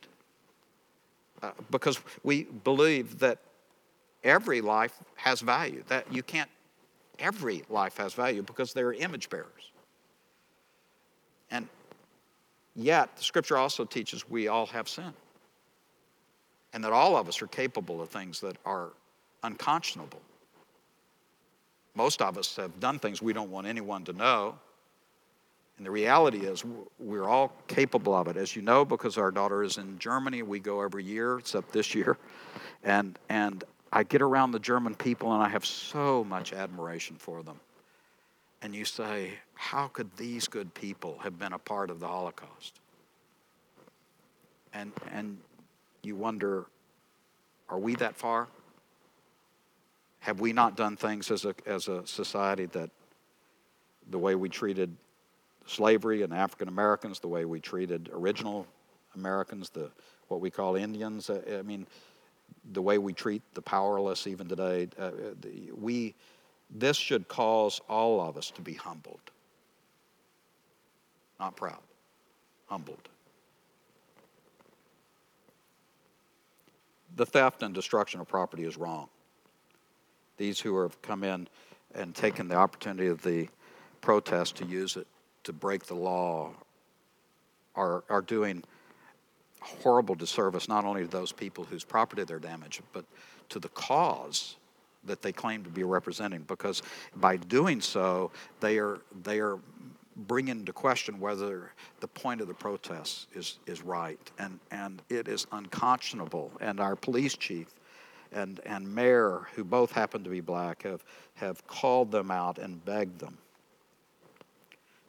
uh, 1.43 1.51
because 1.71 2.01
we 2.23 2.45
believe 2.45 3.19
that 3.19 3.39
every 4.23 4.61
life 4.61 4.97
has 5.17 5.41
value. 5.41 5.83
That 5.89 6.13
you 6.13 6.23
can't, 6.23 6.51
every 7.19 7.65
life 7.69 7.97
has 7.97 8.15
value 8.15 8.43
because 8.43 8.73
they're 8.73 8.93
image 8.93 9.29
bearers. 9.31 9.73
And 11.51 11.69
yet, 12.75 13.17
the 13.17 13.25
scripture 13.25 13.57
also 13.57 13.85
teaches 13.85 14.29
we 14.29 14.49
all 14.49 14.67
have 14.67 14.89
sin. 14.89 15.13
And 16.77 16.85
that 16.85 16.93
all 16.93 17.17
of 17.17 17.27
us 17.27 17.41
are 17.41 17.47
capable 17.47 18.03
of 18.03 18.11
things 18.11 18.39
that 18.41 18.59
are 18.67 18.91
unconscionable. 19.43 20.21
Most 21.95 22.21
of 22.21 22.37
us 22.37 22.55
have 22.57 22.79
done 22.81 22.99
things 22.99 23.23
we 23.23 23.33
don't 23.33 23.51
want 23.51 23.67
anyone 23.67 24.05
to 24.05 24.13
know. 24.13 24.59
And 25.79 25.87
the 25.87 25.91
reality 25.91 26.41
is, 26.41 26.67
we're 26.99 27.25
all 27.25 27.51
capable 27.67 28.15
of 28.15 28.29
it. 28.29 28.37
As 28.37 28.55
you 28.55 28.61
know, 28.61 28.85
because 28.85 29.17
our 29.17 29.31
daughter 29.31 29.63
is 29.63 29.79
in 29.79 29.99
Germany, 29.99 30.43
we 30.43 30.61
go 30.61 30.83
every 30.83 31.03
year, 31.03 31.39
except 31.39 31.73
this 31.73 31.95
year. 31.95 32.19
And, 32.85 33.19
and 33.31 33.65
I 33.91 34.03
get 34.03 34.21
around 34.21 34.51
the 34.51 34.59
German 34.59 34.95
people 34.95 35.33
and 35.33 35.43
I 35.43 35.49
have 35.49 35.65
so 35.65 36.25
much 36.25 36.53
admiration 36.53 37.17
for 37.17 37.43
them. 37.43 37.59
And 38.61 38.75
you 38.75 38.85
say, 38.85 39.33
how 39.55 39.89
could 39.89 40.15
these 40.19 40.47
good 40.47 40.75
people 40.75 41.21
have 41.23 41.39
been 41.39 41.55
a 41.55 41.59
part 41.59 41.89
of 41.89 42.01
the 42.01 42.07
Holocaust? 42.07 42.81
And, 44.75 44.93
and 45.11 45.39
you 46.07 46.17
wonder, 46.17 46.67
are 47.69 47.79
we 47.79 47.95
that 47.97 48.17
far? 48.17 48.49
Have 50.21 50.41
we 50.41 50.53
not 50.53 50.77
done 50.77 50.97
things 50.97 51.31
as 51.31 51.45
a, 51.45 51.55
as 51.67 51.89
a 51.89 52.07
society 52.07 52.67
that 52.67 52.91
the 54.11 54.19
way 54.19 54.35
we 54.35 54.49
treated 54.49 54.97
slavery 55.67 56.23
and 56.23 56.33
African 56.33 56.69
Americans, 56.69 57.21
the 57.21 57.29
way 57.29 57.45
we 57.45 57.61
treated 57.61 58.09
original 58.13 58.67
Americans, 59.15 59.71
the 59.71 59.91
what 60.29 60.41
we 60.41 60.51
call 60.51 60.77
Indians. 60.77 61.31
Uh, 61.31 61.41
I 61.59 61.63
mean, 61.63 61.87
the 62.73 62.83
way 62.83 62.99
we 62.99 63.13
treat 63.13 63.43
the 63.55 63.63
powerless 63.63 64.27
even 64.27 64.49
today. 64.49 64.89
Uh, 64.99 65.11
we 65.75 66.15
this 66.71 66.97
should 66.97 67.29
cause 67.29 67.81
all 67.89 68.21
of 68.21 68.37
us 68.37 68.51
to 68.53 68.61
be 68.61 68.75
humbled, 68.75 69.21
not 71.39 71.57
proud, 71.57 71.83
humbled. 72.67 73.09
The 77.17 77.27
theft 77.27 77.63
and 77.63 77.75
destruction 77.75 78.21
of 78.21 78.29
property 78.29 78.65
is 78.65 78.77
wrong. 78.77 79.09
These 80.37 80.61
who 80.61 80.81
have 80.83 81.01
come 81.03 81.25
in 81.25 81.49
and 81.95 82.15
taken 82.15 82.49
the 82.49 82.57
opportunity 82.57 83.09
of 83.09 83.23
the 83.23 83.49
protest 84.03 84.57
to 84.57 84.67
use 84.67 84.97
it 84.97 85.07
to 85.45 85.53
break 85.53 85.87
the 85.87 85.95
law 85.95 86.53
are, 87.75 88.05
are 88.11 88.21
doing 88.21 88.63
horrible 89.61 90.15
disservice 90.15 90.69
not 90.69 90.85
only 90.85 91.03
to 91.03 91.09
those 91.09 91.33
people 91.33 91.65
whose 91.65 91.85
property 91.85 92.23
they're 92.25 92.39
damaged, 92.39 92.83
but 92.93 93.05
to 93.49 93.59
the 93.59 93.69
cause 93.71 94.57
that 95.05 95.23
they 95.23 95.33
claim 95.33 95.65
to 95.65 95.71
be 95.71 95.85
representing. 95.85 96.43
Because 96.43 96.83
by 97.17 97.37
doing 97.37 97.81
so, 97.81 98.31
they 98.61 98.79
are 98.79 99.01
they 99.23 99.41
are 99.41 99.59
bringing 100.17 100.61
into 100.61 100.73
question 100.73 101.21
whether 101.21 101.73
the 102.01 102.09
point 102.09 102.41
of 102.41 102.49
the 102.49 102.55
protest 102.55 103.29
is 103.35 103.59
is 103.67 103.83
right, 103.83 104.19
and 104.39 104.59
and 104.71 105.03
it 105.09 105.29
is 105.29 105.47
unconscionable. 105.53 106.53
And 106.61 106.81
our 106.81 106.97
police 106.97 107.37
chief. 107.37 107.69
And, 108.33 108.61
and 108.67 108.93
mayor, 108.93 109.47
who 109.55 109.63
both 109.63 109.93
happen 109.93 110.25
to 110.25 110.29
be 110.29 110.41
black, 110.41 110.83
have, 110.83 111.05
have 111.35 111.65
called 111.69 112.11
them 112.11 112.33
out 112.33 112.59
and 112.59 112.85
begged 112.85 113.21
them 113.21 113.39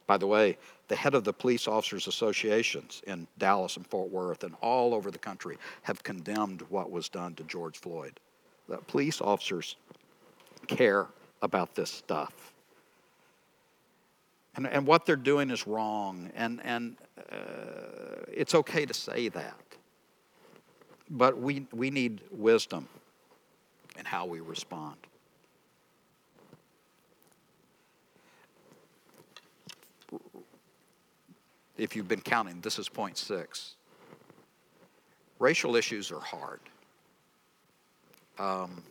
by 0.08 0.16
the 0.16 0.26
way, 0.26 0.56
the 0.88 0.96
head 0.96 1.14
of 1.14 1.22
the 1.22 1.34
police 1.34 1.68
officers 1.68 2.08
associations 2.08 3.02
in 3.06 3.28
Dallas 3.36 3.76
and 3.76 3.86
Fort 3.86 4.10
Worth 4.10 4.42
and 4.42 4.56
all 4.62 4.94
over 4.94 5.10
the 5.10 5.18
country 5.18 5.58
have 5.82 6.02
condemned 6.02 6.62
what 6.70 6.90
was 6.90 7.10
done 7.10 7.34
to 7.34 7.44
George 7.44 7.78
Floyd. 7.78 8.18
The 8.68 8.78
police 8.78 9.20
officers 9.20 9.76
care 10.66 11.06
about 11.42 11.74
this 11.74 11.90
stuff. 11.90 12.54
And, 14.58 14.66
and 14.66 14.88
what 14.88 15.06
they're 15.06 15.14
doing 15.14 15.50
is 15.50 15.68
wrong, 15.68 16.32
and, 16.34 16.60
and 16.64 16.96
uh, 17.30 18.24
it's 18.26 18.56
okay 18.56 18.84
to 18.84 18.92
say 18.92 19.28
that. 19.28 19.54
But 21.08 21.38
we, 21.38 21.68
we 21.72 21.90
need 21.90 22.22
wisdom 22.32 22.88
in 23.96 24.04
how 24.04 24.26
we 24.26 24.40
respond. 24.40 24.96
if 31.76 31.94
you've 31.94 32.08
been 32.08 32.20
counting, 32.20 32.60
this 32.60 32.80
is 32.80 32.88
point 32.88 33.16
six. 33.16 33.76
Racial 35.38 35.76
issues 35.76 36.10
are 36.10 36.18
hard. 36.18 36.58
Um, 38.40 38.82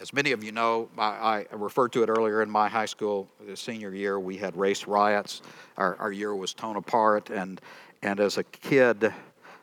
as 0.00 0.12
many 0.12 0.32
of 0.32 0.44
you 0.44 0.52
know, 0.52 0.88
I, 0.96 1.46
I, 1.50 1.54
referred 1.54 1.92
to 1.92 2.02
it 2.02 2.08
earlier 2.08 2.42
in 2.42 2.50
my 2.50 2.68
high 2.68 2.86
school 2.86 3.28
senior 3.54 3.94
year. 3.94 4.18
We 4.20 4.36
had 4.36 4.56
race 4.56 4.86
riots. 4.86 5.42
Our, 5.76 5.96
our 5.96 6.12
year 6.12 6.34
was 6.34 6.54
torn 6.54 6.76
apart, 6.76 7.30
and 7.30 7.60
and 8.02 8.20
as 8.20 8.38
a 8.38 8.44
kid 8.44 9.12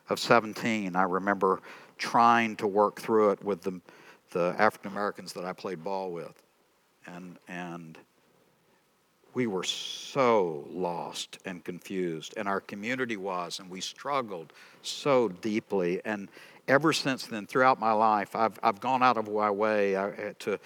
of 0.10 0.20
17, 0.20 0.96
I 0.96 1.04
remember 1.04 1.62
trying 1.98 2.58
to 2.58 2.68
work 2.68 3.00
through 3.00 3.32
it 3.32 3.44
with 3.44 3.62
the 3.62 3.80
the 4.32 4.56
African 4.58 4.92
Americans 4.92 5.34
that 5.34 5.46
I 5.46 5.54
played 5.54 5.84
ball 5.84 6.12
with, 6.12 6.42
and 7.06 7.38
and 7.48 7.98
we 9.36 9.48
were 9.48 9.64
so 9.64 10.66
lost 10.72 11.38
and 11.46 11.64
confused, 11.64 12.34
and 12.38 12.48
our 12.48 12.62
community 12.62 13.18
was, 13.18 13.60
and 13.60 13.70
we 13.70 13.82
struggled 13.82 14.54
so 14.82 15.28
deeply. 15.28 16.02
And 16.06 16.30
ever 16.70 16.94
since 16.94 17.28
then, 17.28 17.46
throughout 17.46 17.78
my 17.78 17.92
life, 17.92 18.34
I've, 18.34 18.58
I've 18.64 18.80
gone 18.80 19.04
out 19.04 19.18
of 19.18 19.30
my 19.30 19.52
way 19.52 19.94
uh, 19.96 20.34
to, 20.40 20.58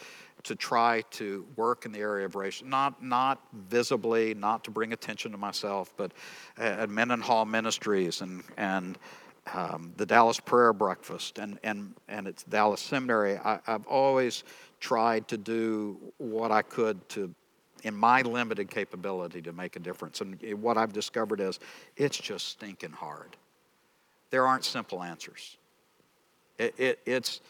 to 0.43 0.55
try 0.55 1.01
to 1.11 1.45
work 1.55 1.85
in 1.85 1.91
the 1.91 1.99
area 1.99 2.27
of 2.27 2.35
race, 2.35 2.61
not, 2.63 3.03
not 3.03 3.41
visibly, 3.53 4.35
not 4.35 4.63
to 4.65 4.71
bring 4.71 4.93
attention 4.93 5.31
to 5.31 5.37
myself, 5.37 5.91
but 5.97 6.11
at 6.57 6.91
Men 6.91 7.09
and 7.09 7.23
Hall 7.23 7.45
Ministries 7.45 8.21
and, 8.21 8.43
and 8.55 8.99
um, 9.53 9.93
the 9.97 10.05
Dallas 10.05 10.39
Prayer 10.39 10.73
Breakfast 10.73 11.39
and, 11.39 11.57
and, 11.63 11.95
and 12.07 12.27
it's 12.27 12.43
Dallas 12.43 12.81
Seminary, 12.81 13.37
I, 13.37 13.59
I've 13.65 13.87
always 13.87 14.43
tried 14.79 15.27
to 15.29 15.37
do 15.37 15.97
what 16.17 16.51
I 16.51 16.61
could 16.61 17.07
to 17.09 17.33
in 17.83 17.95
my 17.95 18.21
limited 18.21 18.69
capability 18.69 19.41
to 19.41 19.53
make 19.53 19.75
a 19.75 19.79
difference. 19.79 20.21
And 20.21 20.39
what 20.61 20.77
I've 20.77 20.93
discovered 20.93 21.39
is 21.39 21.59
it's 21.95 22.17
just 22.17 22.47
stinking 22.47 22.91
hard. 22.91 23.35
There 24.29 24.45
aren't 24.45 24.65
simple 24.65 25.01
answers. 25.01 25.57
It, 26.57 26.73
it, 26.77 26.99
it's 27.05 27.41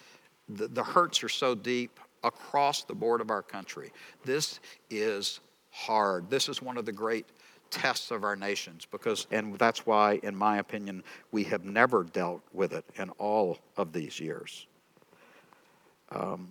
the, 0.48 0.68
the 0.68 0.84
hurts 0.84 1.24
are 1.24 1.30
so 1.30 1.56
deep 1.56 2.00
across 2.24 2.84
the 2.84 2.94
board 2.94 3.22
of 3.22 3.32
our 3.32 3.42
country. 3.42 3.92
This 4.24 4.60
is 4.90 5.40
hard. 5.72 6.30
This 6.30 6.50
is 6.50 6.62
one 6.62 6.78
of 6.78 6.86
the 6.86 6.92
great 6.92 7.26
tests 7.70 8.12
of 8.12 8.24
our 8.24 8.36
nations 8.36 8.88
because 8.90 9.28
and 9.32 9.58
that's 9.60 9.86
why 9.86 10.20
in 10.24 10.36
my 10.36 10.58
opinion 10.58 11.04
we 11.32 11.44
have 11.44 11.64
never 11.66 12.04
dealt 12.04 12.42
with 12.52 12.74
it 12.74 12.84
in 12.96 13.10
all 13.12 13.60
of 13.78 13.94
these 13.94 14.20
years 14.20 14.66
um, 16.12 16.50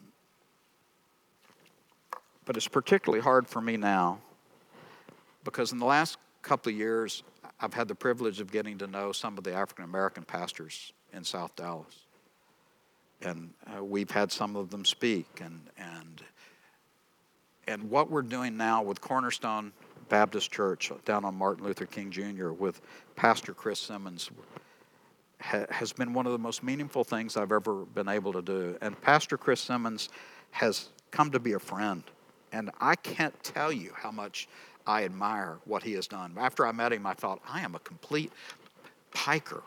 but 2.48 2.56
it's 2.56 2.66
particularly 2.66 3.22
hard 3.22 3.46
for 3.46 3.60
me 3.60 3.76
now 3.76 4.18
because 5.44 5.70
in 5.70 5.78
the 5.78 5.84
last 5.84 6.16
couple 6.40 6.72
of 6.72 6.78
years, 6.78 7.22
I've 7.60 7.74
had 7.74 7.88
the 7.88 7.94
privilege 7.94 8.40
of 8.40 8.50
getting 8.50 8.78
to 8.78 8.86
know 8.86 9.12
some 9.12 9.36
of 9.36 9.44
the 9.44 9.52
African 9.52 9.84
American 9.84 10.22
pastors 10.22 10.94
in 11.12 11.24
South 11.24 11.54
Dallas. 11.56 12.06
And 13.20 13.50
uh, 13.66 13.84
we've 13.84 14.10
had 14.10 14.32
some 14.32 14.56
of 14.56 14.70
them 14.70 14.86
speak. 14.86 15.26
And, 15.44 15.60
and, 15.76 16.22
and 17.66 17.90
what 17.90 18.10
we're 18.10 18.22
doing 18.22 18.56
now 18.56 18.82
with 18.82 18.98
Cornerstone 19.02 19.70
Baptist 20.08 20.50
Church 20.50 20.90
down 21.04 21.26
on 21.26 21.34
Martin 21.34 21.66
Luther 21.66 21.84
King 21.84 22.10
Jr. 22.10 22.52
with 22.52 22.80
Pastor 23.14 23.52
Chris 23.52 23.78
Simmons 23.78 24.30
ha- 25.42 25.66
has 25.68 25.92
been 25.92 26.14
one 26.14 26.24
of 26.24 26.32
the 26.32 26.38
most 26.38 26.62
meaningful 26.62 27.04
things 27.04 27.36
I've 27.36 27.52
ever 27.52 27.84
been 27.84 28.08
able 28.08 28.32
to 28.32 28.40
do. 28.40 28.78
And 28.80 28.98
Pastor 29.02 29.36
Chris 29.36 29.60
Simmons 29.60 30.08
has 30.52 30.88
come 31.10 31.30
to 31.32 31.38
be 31.38 31.52
a 31.52 31.58
friend 31.58 32.02
and 32.52 32.70
I 32.80 32.94
can't 32.94 33.34
tell 33.42 33.72
you 33.72 33.92
how 33.94 34.10
much 34.10 34.48
I 34.86 35.04
admire 35.04 35.58
what 35.64 35.82
he 35.82 35.92
has 35.92 36.06
done. 36.06 36.32
After 36.38 36.66
I 36.66 36.72
met 36.72 36.92
him, 36.92 37.06
I 37.06 37.14
thought, 37.14 37.40
I 37.48 37.60
am 37.60 37.74
a 37.74 37.78
complete 37.80 38.32
piker. 39.12 39.62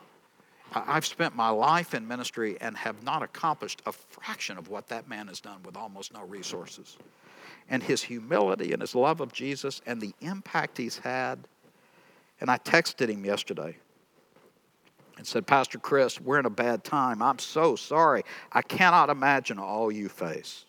I've 0.74 1.06
spent 1.06 1.36
my 1.36 1.50
life 1.50 1.94
in 1.94 2.08
ministry 2.08 2.56
and 2.60 2.76
have 2.76 3.02
not 3.04 3.22
accomplished 3.22 3.82
a 3.86 3.92
fraction 3.92 4.56
of 4.56 4.68
what 4.68 4.88
that 4.88 5.08
man 5.08 5.28
has 5.28 5.40
done 5.40 5.62
with 5.64 5.76
almost 5.76 6.14
no 6.14 6.22
resources. 6.24 6.96
And 7.68 7.82
his 7.82 8.02
humility 8.02 8.72
and 8.72 8.80
his 8.80 8.94
love 8.94 9.20
of 9.20 9.32
Jesus 9.32 9.80
and 9.86 10.00
the 10.00 10.12
impact 10.20 10.78
he's 10.78 10.98
had. 10.98 11.38
And 12.40 12.50
I 12.50 12.58
texted 12.58 13.08
him 13.08 13.24
yesterday 13.24 13.76
and 15.18 15.26
said, 15.26 15.46
Pastor 15.46 15.78
Chris, 15.78 16.20
we're 16.20 16.40
in 16.40 16.46
a 16.46 16.50
bad 16.50 16.84
time. 16.84 17.22
I'm 17.22 17.38
so 17.38 17.76
sorry. 17.76 18.24
I 18.50 18.62
cannot 18.62 19.10
imagine 19.10 19.58
all 19.58 19.92
you 19.92 20.08
face. 20.08 20.64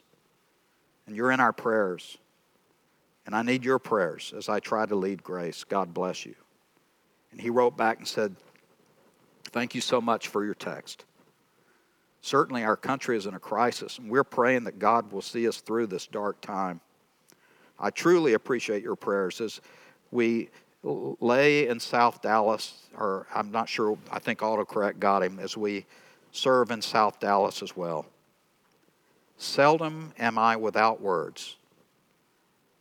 And 1.08 1.16
you're 1.16 1.32
in 1.32 1.39
our 1.39 1.54
prayers. 1.54 2.18
And 3.26 3.36
I 3.36 3.41
need 3.41 3.64
your 3.64 3.80
prayers 3.80 4.34
as 4.36 4.49
I 4.49 4.60
try 4.60 4.86
to 4.86 4.95
lead 4.95 5.24
grace. 5.24 5.64
God 5.64 5.93
bless 5.93 6.26
you. 6.26 6.36
And 7.32 7.39
he 7.39 7.49
wrote 7.49 7.78
back 7.78 7.97
and 7.97 8.08
said, 8.08 8.36
Thank 9.45 9.76
you 9.76 9.82
so 9.82 10.01
much 10.01 10.30
for 10.30 10.43
your 10.43 10.56
text. 10.56 11.06
Certainly, 12.22 12.64
our 12.64 12.78
country 12.78 13.18
is 13.18 13.26
in 13.26 13.34
a 13.34 13.39
crisis, 13.39 13.99
and 13.99 14.10
we're 14.10 14.24
praying 14.24 14.64
that 14.64 14.80
God 14.80 15.12
will 15.12 15.22
see 15.22 15.47
us 15.47 15.58
through 15.58 15.88
this 15.88 16.08
dark 16.08 16.39
time. 16.41 16.80
I 17.78 17.89
truly 17.89 18.34
appreciate 18.34 18.82
your 18.82 18.95
prayers 18.95 19.41
as 19.41 19.62
we 20.10 20.49
lay 20.84 21.68
in 21.68 21.80
South 21.80 22.22
Dallas, 22.22 22.88
or 22.97 23.28
I'm 23.34 23.51
not 23.51 23.68
sure, 23.68 23.97
I 24.10 24.20
think 24.20 24.39
autocorrect 24.39 24.99
got 24.99 25.22
him, 25.22 25.39
as 25.39 25.58
we 25.58 25.86
serve 26.32 26.72
in 26.72 26.82
South 26.82 27.20
Dallas 27.20 27.62
as 27.62 27.76
well. 27.76 28.06
Seldom 29.44 30.14
am 30.18 30.38
I 30.38 30.56
without 30.56 31.02
words 31.02 31.58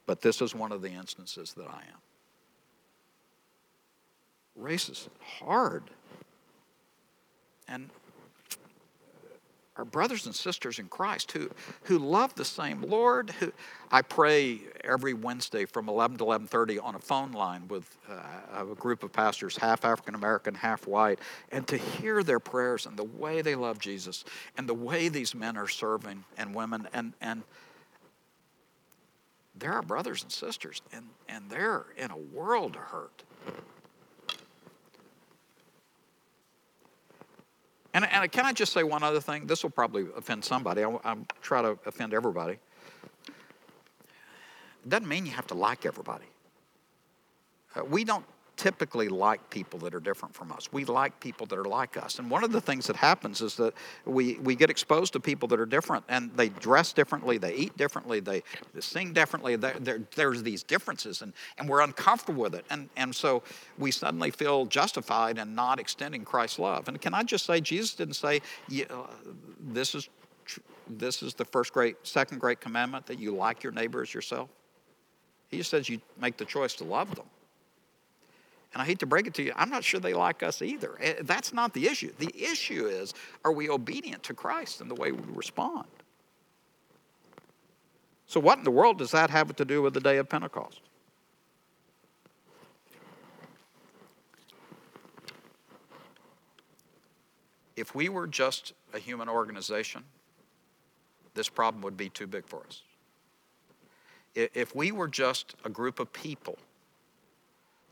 But 0.07 0.21
this 0.21 0.41
is 0.41 0.55
one 0.55 0.71
of 0.71 0.81
the 0.81 0.91
instances 0.93 1.55
that 1.55 1.67
I 1.67 1.81
am. 1.81 2.01
Race 4.55 4.89
is 4.89 5.09
hard. 5.21 5.83
And 7.67 7.91
our 9.77 9.85
brothers 9.87 10.27
and 10.27 10.35
sisters 10.35 10.79
in 10.79 10.87
Christ 10.89 11.33
who, 11.33 11.51
who 11.85 11.99
love 11.99 12.35
the 12.35 12.45
same 12.45 12.83
Lord. 12.83 13.31
Who 13.31 13.53
I 13.91 14.03
pray 14.03 14.61
every 14.85 15.15
Wednesday 15.15 15.65
from 15.65 15.89
11 15.89 16.19
to 16.19 16.25
11:30 16.25 16.83
on 16.83 16.95
a 16.95 16.99
phone 16.99 17.33
line 17.33 17.69
with 17.69 17.97
uh, 18.09 18.65
a 18.71 18.75
group 18.75 19.03
of 19.03 19.13
pastors, 19.13 19.57
half 19.57 19.85
African 19.85 20.15
American, 20.15 20.55
half 20.55 20.87
white, 20.87 21.21
and 21.51 21.67
to 21.69 21.77
hear 21.77 22.23
their 22.23 22.41
prayers 22.41 22.87
and 22.87 22.99
the 22.99 23.05
way 23.05 23.41
they 23.41 23.55
love 23.55 23.79
Jesus 23.79 24.25
and 24.59 24.69
the 24.69 24.75
way 24.75 25.09
these 25.09 25.35
men 25.35 25.57
are 25.57 25.69
serving 25.69 26.25
and 26.37 26.55
women 26.55 26.87
and 26.93 27.15
and 27.21 27.43
they're 29.55 29.73
our 29.73 29.83
brothers 29.83 30.23
and 30.23 30.33
sisters 30.33 30.83
and, 30.93 31.07
and 31.29 31.51
they're 31.51 31.87
in 31.97 32.11
a 32.11 32.17
world 32.17 32.77
of 32.77 32.83
hurt. 32.83 33.23
And, 37.95 38.09
and 38.11 38.31
can 38.33 38.47
I 38.47 38.53
just 38.53 38.73
say 38.73 38.83
one 38.83 39.03
other 39.03 39.21
thing? 39.21 39.47
This 39.47 39.63
will 39.63 39.71
probably 39.71 40.07
offend 40.17 40.45
somebody. 40.45 40.83
I, 40.83 40.99
I'm 41.05 41.27
try 41.43 41.63
to 41.63 41.79
offend 41.85 42.15
everybody. 42.15 42.59
It 44.85 44.89
doesn't 44.89 45.09
mean 45.09 45.27
you 45.27 45.33
have 45.33 45.47
to 45.49 45.55
like 45.55 45.87
everybody. 45.87 46.25
Uh, 47.75 47.85
we 47.85 48.05
don't 48.05 48.25
typically 48.63 49.09
like 49.09 49.51
people 49.51 49.77
that 49.81 49.93
are 49.93 49.99
different 49.99 50.33
from 50.33 50.53
us. 50.53 50.73
We 50.73 50.85
like 50.85 51.19
people 51.19 51.47
that 51.49 51.59
are 51.59 51.65
like 51.65 51.97
us. 51.97 52.21
And 52.21 52.31
one 52.31 52.45
of 52.45 52.53
the 52.53 52.61
things 52.61 52.87
that 52.87 52.95
happens 52.95 53.41
is 53.41 53.57
that 53.57 53.75
we, 54.05 54.39
we 54.39 54.55
get 54.55 54.71
exposed 54.71 55.15
to 55.15 55.21
people 55.21 55.49
that 55.49 55.59
are 55.59 55.67
different 55.67 56.05
and 56.09 56.31
they 56.37 56.49
dress 56.49 56.93
differently, 56.93 57.39
they 57.39 57.57
eat 57.57 57.77
differently, 57.77 58.21
they, 58.21 58.45
they 58.73 58.81
sing 58.81 59.13
differently. 59.13 59.57
They're, 59.57 59.75
they're, 59.81 60.03
there's 60.15 60.45
these 60.45 60.63
differences 60.63 61.23
and, 61.23 61.33
and 61.59 61.69
we're 61.69 61.81
uncomfortable 61.81 62.41
with 62.41 62.55
it. 62.55 62.65
And, 62.71 62.89
and 62.97 63.13
so 63.13 63.43
we 63.79 63.91
suddenly 63.91 64.31
feel 64.31 64.67
justified 64.67 65.39
in 65.39 65.57
not 65.57 65.81
extending 65.81 66.25
Christ's 66.25 66.61
love. 66.61 66.87
And 66.87 67.01
can 67.01 67.15
I 67.15 67.25
just 67.25 67.45
say, 67.45 67.61
Jesus 67.61 67.95
didn't 67.95 68.15
say, 68.15 68.43
yeah, 68.69 68.85
uh, 68.91 69.09
this 69.59 69.97
is 69.97 70.09
this 70.89 71.23
is 71.23 71.33
the 71.35 71.45
first 71.45 71.73
great, 71.73 71.97
second 72.03 72.39
great 72.39 72.61
commandment 72.61 73.07
that 73.07 73.19
you 73.19 73.35
like 73.35 73.63
your 73.63 73.73
neighbor 73.73 74.03
as 74.03 74.13
yourself. 74.13 74.51
He 75.49 75.59
just 75.59 75.71
says 75.71 75.89
you 75.89 76.01
make 76.21 76.37
the 76.37 76.45
choice 76.45 76.75
to 76.75 76.85
love 76.85 77.15
them. 77.15 77.27
And 78.73 78.81
I 78.81 78.87
hate 78.87 79.01
to 79.01 79.07
break 79.07 79.27
it 79.27 79.35
to 79.35 79.43
you, 79.43 79.53
I'm 79.55 79.69
not 79.69 79.85
sure 79.85 80.01
they 80.01 80.15
like 80.15 80.43
us 80.43 80.63
either. 80.63 80.97
Eh, 81.01 81.15
that's 81.23 81.53
not 81.53 81.75
the 81.75 81.87
issue. 81.87 82.13
The 82.19 82.35
issue 82.35 82.87
is 82.87 83.13
are 83.45 83.53
we 83.53 83.69
obedient 83.69 84.23
to 84.25 84.35
Christ 84.35 84.81
in 84.81 84.89
the 84.89 84.95
way 84.95 85.13
we 85.13 85.23
respond? 85.35 85.87
So, 88.27 88.41
what 88.41 88.57
in 88.57 88.65
the 88.65 88.71
world 88.71 88.97
does 88.97 89.11
that 89.11 89.29
have 89.29 89.55
to 89.55 89.65
do 89.65 89.83
with 89.83 89.93
the 89.93 90.01
day 90.01 90.17
of 90.17 90.29
Pentecost? 90.29 90.81
If 97.77 97.95
we 97.95 98.09
were 98.09 98.27
just 98.27 98.73
a 98.95 98.99
human 98.99 99.29
organization, 99.29 100.05
this 101.35 101.49
problem 101.49 101.83
would 101.83 101.97
be 101.97 102.09
too 102.09 102.27
big 102.27 102.47
for 102.47 102.63
us. 102.67 102.83
If 104.35 104.75
we 104.75 104.93
were 104.93 105.09
just 105.09 105.55
a 105.65 105.69
group 105.69 106.01
of 106.01 106.11
people 106.13 106.57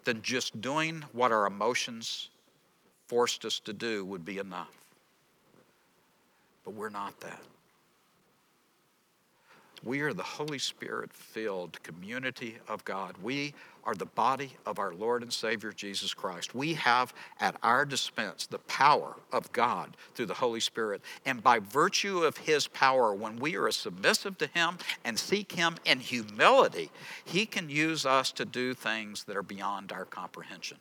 then 0.05 0.21
just 0.23 0.61
doing 0.61 1.05
what 1.13 1.33
our 1.33 1.47
emotions 1.47 2.31
forced 3.07 3.45
us 3.45 3.59
to 3.61 3.73
do 3.73 4.05
would 4.05 4.25
be 4.25 4.39
enough. 4.39 4.73
But 6.65 6.75
we're 6.75 6.91
not 6.91 7.19
that. 7.21 7.41
We 9.83 10.01
are 10.01 10.13
the 10.13 10.23
Holy 10.23 10.59
Spirit 10.59 11.13
filled 11.13 11.83
community 11.83 12.59
of 12.69 12.85
God. 12.85 13.15
We 13.23 13.55
are 13.85 13.95
the 13.95 14.07
body 14.07 14.57
of 14.67 14.79
our 14.79 14.93
Lord 14.93 15.23
and 15.23 15.33
Savior 15.33 15.73
Jesus 15.73 16.15
Christ. 16.15 16.55
We 16.55 16.75
have 16.75 17.13
at 17.41 17.57
our 17.63 17.85
dispense 17.85 18.47
the 18.47 18.59
power 18.59 19.17
of 19.33 19.53
God 19.53 19.97
through 20.15 20.27
the 20.27 20.35
Holy 20.35 20.61
Spirit. 20.61 21.03
And 21.25 21.43
by 21.43 21.59
virtue 21.59 22.25
of 22.25 22.37
His 22.37 22.67
power, 22.67 23.15
when 23.15 23.37
we 23.39 23.57
are 23.57 23.71
submissive 23.71 24.39
to 24.39 24.47
Him 24.47 24.79
and 25.05 25.19
seek 25.19 25.53
Him 25.53 25.77
in 25.85 26.01
humility, 26.01 26.91
He 27.25 27.47
can 27.47 27.69
use 27.69 28.05
us 28.05 28.33
to 28.33 28.45
do 28.45 28.75
things 28.75 29.25
that 29.25 29.37
are 29.37 29.43
beyond 29.43 29.93
our 29.93 30.05
comprehension. 30.05 30.79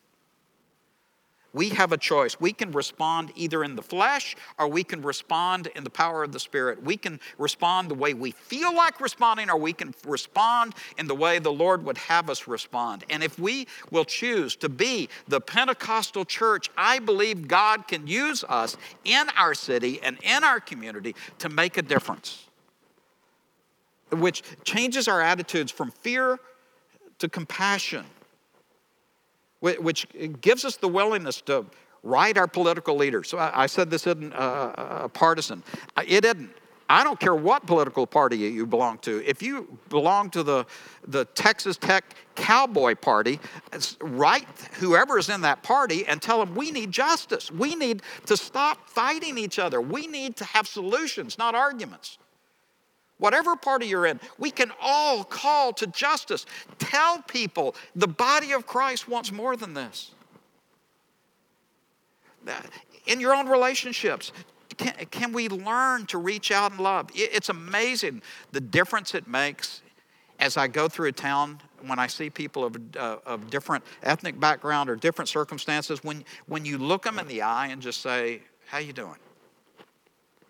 We 1.52 1.70
have 1.70 1.92
a 1.92 1.98
choice. 1.98 2.40
We 2.40 2.54
can 2.54 2.72
respond 2.72 3.32
either 3.36 3.64
in 3.64 3.76
the 3.76 3.82
flesh 3.82 4.36
or 4.60 4.68
we 4.68 4.84
can 4.84 5.02
respond 5.02 5.68
in 5.76 5.84
the 5.84 5.90
power 5.90 6.24
of 6.24 6.32
the 6.32 6.40
Spirit. 6.40 6.84
We 6.84 6.96
can 6.96 7.20
respond 7.40 7.90
the 7.90 7.96
way 7.96 8.14
we 8.14 8.32
feel 8.32 8.76
like 8.76 9.02
responding 9.02 9.50
or 9.50 9.58
we 9.58 9.74
can 9.74 9.96
respond 10.06 10.76
in 10.98 11.08
the 11.08 11.16
way 11.16 11.40
the 11.40 11.52
Lord 11.52 11.84
would 11.86 11.98
have 11.98 12.30
us 12.30 12.48
respond. 12.48 13.04
And 13.10 13.24
if 13.24 13.40
we 13.40 13.68
will 13.90 14.06
choose 14.06 14.56
to 14.58 14.70
be 14.70 15.10
the 15.28 15.42
Pentecostal 15.42 16.24
church, 16.24 16.70
I 16.78 17.00
believe 17.00 17.48
God 17.48 17.88
can 17.88 18.06
use 18.06 18.44
us 18.48 18.78
in 19.04 19.28
our 19.36 19.56
city 19.56 20.00
and 20.04 20.20
in 20.22 20.44
our 20.44 20.60
community 20.60 21.16
to 21.40 21.50
make 21.50 21.78
a 21.78 21.82
difference, 21.82 22.46
which 24.12 24.44
changes 24.64 25.08
our 25.08 25.22
attitudes 25.22 25.72
from 25.72 25.90
fear 25.90 26.40
to 27.18 27.28
compassion 27.28 28.06
which 29.60 30.08
gives 30.42 30.66
us 30.66 30.78
the 30.78 30.88
willingness 30.88 31.42
to 31.42 31.66
write 32.04 32.38
our 32.38 32.48
political 32.48 32.96
leaders. 32.96 33.30
So 33.30 33.38
I, 33.38 33.66
said 33.66 33.90
this 33.90 34.08
isn't 34.08 34.32
partisan. 35.14 35.64
Uh, 35.96 36.04
it 36.08 36.26
isn't. 36.26 36.52
I 36.92 37.04
don't 37.04 37.20
care 37.20 37.36
what 37.36 37.68
political 37.68 38.08
party 38.08 38.38
you 38.38 38.66
belong 38.66 38.98
to. 39.00 39.24
If 39.24 39.44
you 39.44 39.78
belong 39.90 40.32
to 40.32 40.42
the, 40.42 40.66
the 41.08 41.26
Texas 41.26 41.78
Tech 41.78 42.04
Cowboy 42.36 42.96
Party, 42.96 43.40
write 44.02 44.48
whoever 44.80 45.20
is 45.20 45.30
in 45.30 45.42
that 45.42 45.62
party 45.62 46.08
and 46.08 46.20
tell 46.20 46.44
them 46.44 46.56
we 46.56 46.72
need 46.72 46.92
justice. 46.92 47.52
We 47.52 47.76
need 47.76 48.02
to 48.26 48.36
stop 48.36 48.90
fighting 48.90 49.38
each 49.38 49.60
other. 49.60 49.82
We 49.82 50.08
need 50.08 50.36
to 50.38 50.46
have 50.46 50.68
solutions, 50.68 51.38
not 51.38 51.54
arguments. 51.54 52.18
Whatever 53.20 53.56
party 53.56 53.86
you're 53.86 54.06
in, 54.06 54.20
we 54.38 54.50
can 54.50 54.72
all 54.82 55.24
call 55.24 55.74
to 55.74 55.88
justice. 55.88 56.46
Tell 56.80 57.22
people 57.24 57.76
the 57.96 58.08
body 58.08 58.54
of 58.54 58.66
Christ 58.66 59.08
wants 59.08 59.32
more 59.32 59.56
than 59.56 59.74
this. 59.74 60.12
In 63.06 63.20
your 63.20 63.36
own 63.36 63.48
relationships, 63.48 64.32
can, 64.78 64.94
can 65.12 65.34
we 65.34 65.50
learn 65.50 66.06
to 66.08 66.18
reach 66.18 66.52
out 66.52 66.72
and 66.72 66.80
love? 66.80 67.10
It's 67.14 67.50
amazing 67.50 68.22
the 68.52 68.62
difference 68.62 69.14
it 69.14 69.28
makes 69.28 69.82
as 70.40 70.56
I 70.56 70.68
go 70.68 70.88
through 70.88 71.10
a 71.10 71.12
town 71.12 71.60
when 71.86 72.00
I 72.00 72.08
see 72.08 72.30
people 72.30 72.64
of, 72.64 72.78
uh, 72.98 73.18
of 73.26 73.50
different 73.50 73.84
ethnic 74.04 74.40
background 74.40 74.90
or 74.90 74.96
different 74.96 75.28
circumstances, 75.28 76.04
when, 76.04 76.24
when 76.48 76.64
you 76.64 76.78
look 76.78 77.04
them 77.04 77.20
in 77.20 77.28
the 77.28 77.42
eye 77.42 77.68
and 77.68 77.82
just 77.82 78.02
say, 78.02 78.42
how 78.68 78.78
you 78.78 78.94
doing? 78.94 79.18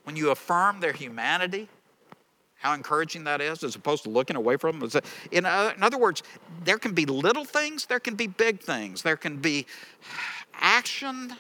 When 0.04 0.16
you 0.16 0.30
affirm 0.30 0.80
their 0.80 0.94
humanity, 0.94 1.68
how 2.60 2.74
encouraging 2.74 3.24
that 3.24 3.42
is, 3.42 3.64
as 3.64 3.76
opposed 3.76 4.04
to 4.04 4.10
looking 4.10 4.36
away 4.36 4.58
from 4.58 4.80
them. 4.80 5.02
In, 5.32 5.46
other 5.46 5.98
words, 5.98 6.24
there 6.64 6.78
can 6.78 6.94
be 6.94 7.06
little 7.06 7.46
things, 7.46 7.86
there 7.86 8.02
can 8.02 8.16
be 8.16 8.28
big 8.28 8.60
things, 8.60 9.02
there 9.02 9.16
can 9.16 9.38
be 9.38 9.66
action, 10.54 11.34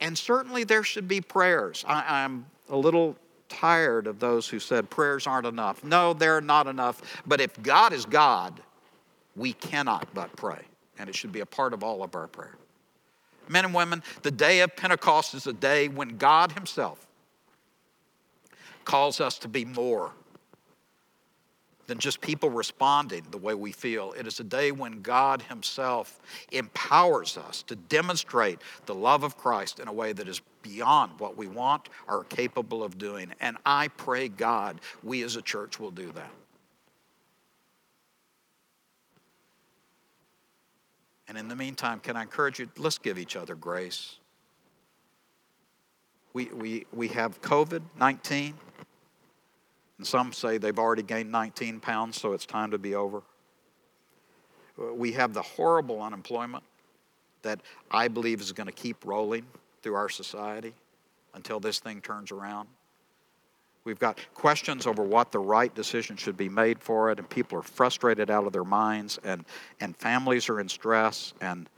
and 0.00 0.18
certainly 0.18 0.64
there 0.64 0.82
should 0.82 1.06
be 1.06 1.20
prayers. 1.20 1.84
I, 1.86 2.24
I'm 2.24 2.46
a 2.68 2.76
little 2.76 3.16
tired 3.48 4.08
of 4.08 4.18
those 4.18 4.48
who 4.48 4.58
said 4.58 4.90
prayers 4.90 5.28
aren't 5.28 5.46
enough. 5.46 5.84
No, 5.84 6.12
they're 6.12 6.40
not 6.40 6.66
enough. 6.66 7.22
But 7.26 7.40
if 7.40 7.62
God 7.62 7.92
is 7.92 8.04
God, 8.04 8.60
we 9.36 9.52
cannot 9.52 10.08
but 10.14 10.34
pray, 10.36 10.62
and 10.98 11.08
it 11.08 11.14
should 11.14 11.32
be 11.32 11.40
a 11.40 11.46
part 11.46 11.72
of 11.72 11.84
all 11.84 12.02
of 12.02 12.16
our 12.16 12.26
prayer. 12.26 12.56
Men 13.48 13.66
and 13.66 13.74
women, 13.74 14.02
the 14.22 14.32
day 14.32 14.60
of 14.60 14.74
Pentecost 14.74 15.34
is 15.34 15.46
a 15.46 15.52
day 15.52 15.86
when 15.86 16.16
God 16.16 16.52
Himself 16.52 17.06
calls 18.84 19.20
us 19.20 19.38
to 19.38 19.48
be 19.48 19.64
more 19.64 20.12
than 21.86 21.98
just 21.98 22.20
people 22.20 22.50
responding 22.50 23.24
the 23.30 23.38
way 23.38 23.54
we 23.54 23.72
feel. 23.72 24.12
It 24.12 24.26
is 24.26 24.40
a 24.40 24.44
day 24.44 24.72
when 24.72 25.02
God 25.02 25.42
Himself 25.42 26.20
empowers 26.52 27.36
us 27.36 27.62
to 27.64 27.76
demonstrate 27.76 28.60
the 28.86 28.94
love 28.94 29.22
of 29.22 29.36
Christ 29.36 29.80
in 29.80 29.88
a 29.88 29.92
way 29.92 30.12
that 30.12 30.28
is 30.28 30.40
beyond 30.62 31.12
what 31.18 31.36
we 31.36 31.46
want 31.46 31.88
or 32.08 32.20
are 32.20 32.24
capable 32.24 32.82
of 32.82 32.98
doing. 32.98 33.32
And 33.40 33.56
I 33.66 33.88
pray, 33.88 34.28
God, 34.28 34.80
we 35.02 35.22
as 35.22 35.36
a 35.36 35.42
church 35.42 35.78
will 35.78 35.90
do 35.90 36.10
that. 36.12 36.30
And 41.28 41.38
in 41.38 41.48
the 41.48 41.56
meantime, 41.56 42.00
can 42.00 42.16
I 42.16 42.22
encourage 42.22 42.58
you, 42.58 42.68
let's 42.76 42.98
give 42.98 43.18
each 43.18 43.36
other 43.36 43.54
grace. 43.54 44.16
We, 46.32 46.46
we, 46.46 46.86
we 46.92 47.08
have 47.08 47.40
COVID 47.42 47.82
19. 47.98 48.54
And 49.98 50.06
some 50.06 50.32
say 50.32 50.58
they've 50.58 50.78
already 50.78 51.02
gained 51.02 51.30
19 51.30 51.80
pounds, 51.80 52.20
so 52.20 52.32
it's 52.32 52.46
time 52.46 52.70
to 52.72 52.78
be 52.78 52.94
over. 52.94 53.22
We 54.76 55.12
have 55.12 55.34
the 55.34 55.42
horrible 55.42 56.02
unemployment 56.02 56.64
that 57.42 57.60
I 57.90 58.08
believe 58.08 58.40
is 58.40 58.52
going 58.52 58.66
to 58.66 58.72
keep 58.72 59.04
rolling 59.04 59.46
through 59.82 59.94
our 59.94 60.08
society 60.08 60.74
until 61.34 61.60
this 61.60 61.78
thing 61.78 62.00
turns 62.00 62.32
around. 62.32 62.68
We've 63.84 63.98
got 63.98 64.18
questions 64.32 64.86
over 64.86 65.02
what 65.02 65.30
the 65.30 65.38
right 65.38 65.72
decision 65.74 66.16
should 66.16 66.38
be 66.38 66.48
made 66.48 66.80
for 66.80 67.10
it, 67.10 67.18
and 67.18 67.28
people 67.28 67.58
are 67.58 67.62
frustrated 67.62 68.30
out 68.30 68.46
of 68.46 68.52
their 68.52 68.64
minds, 68.64 69.18
and, 69.22 69.44
and 69.78 69.94
families 69.96 70.48
are 70.48 70.58
in 70.58 70.70
stress, 70.70 71.34
and, 71.42 71.68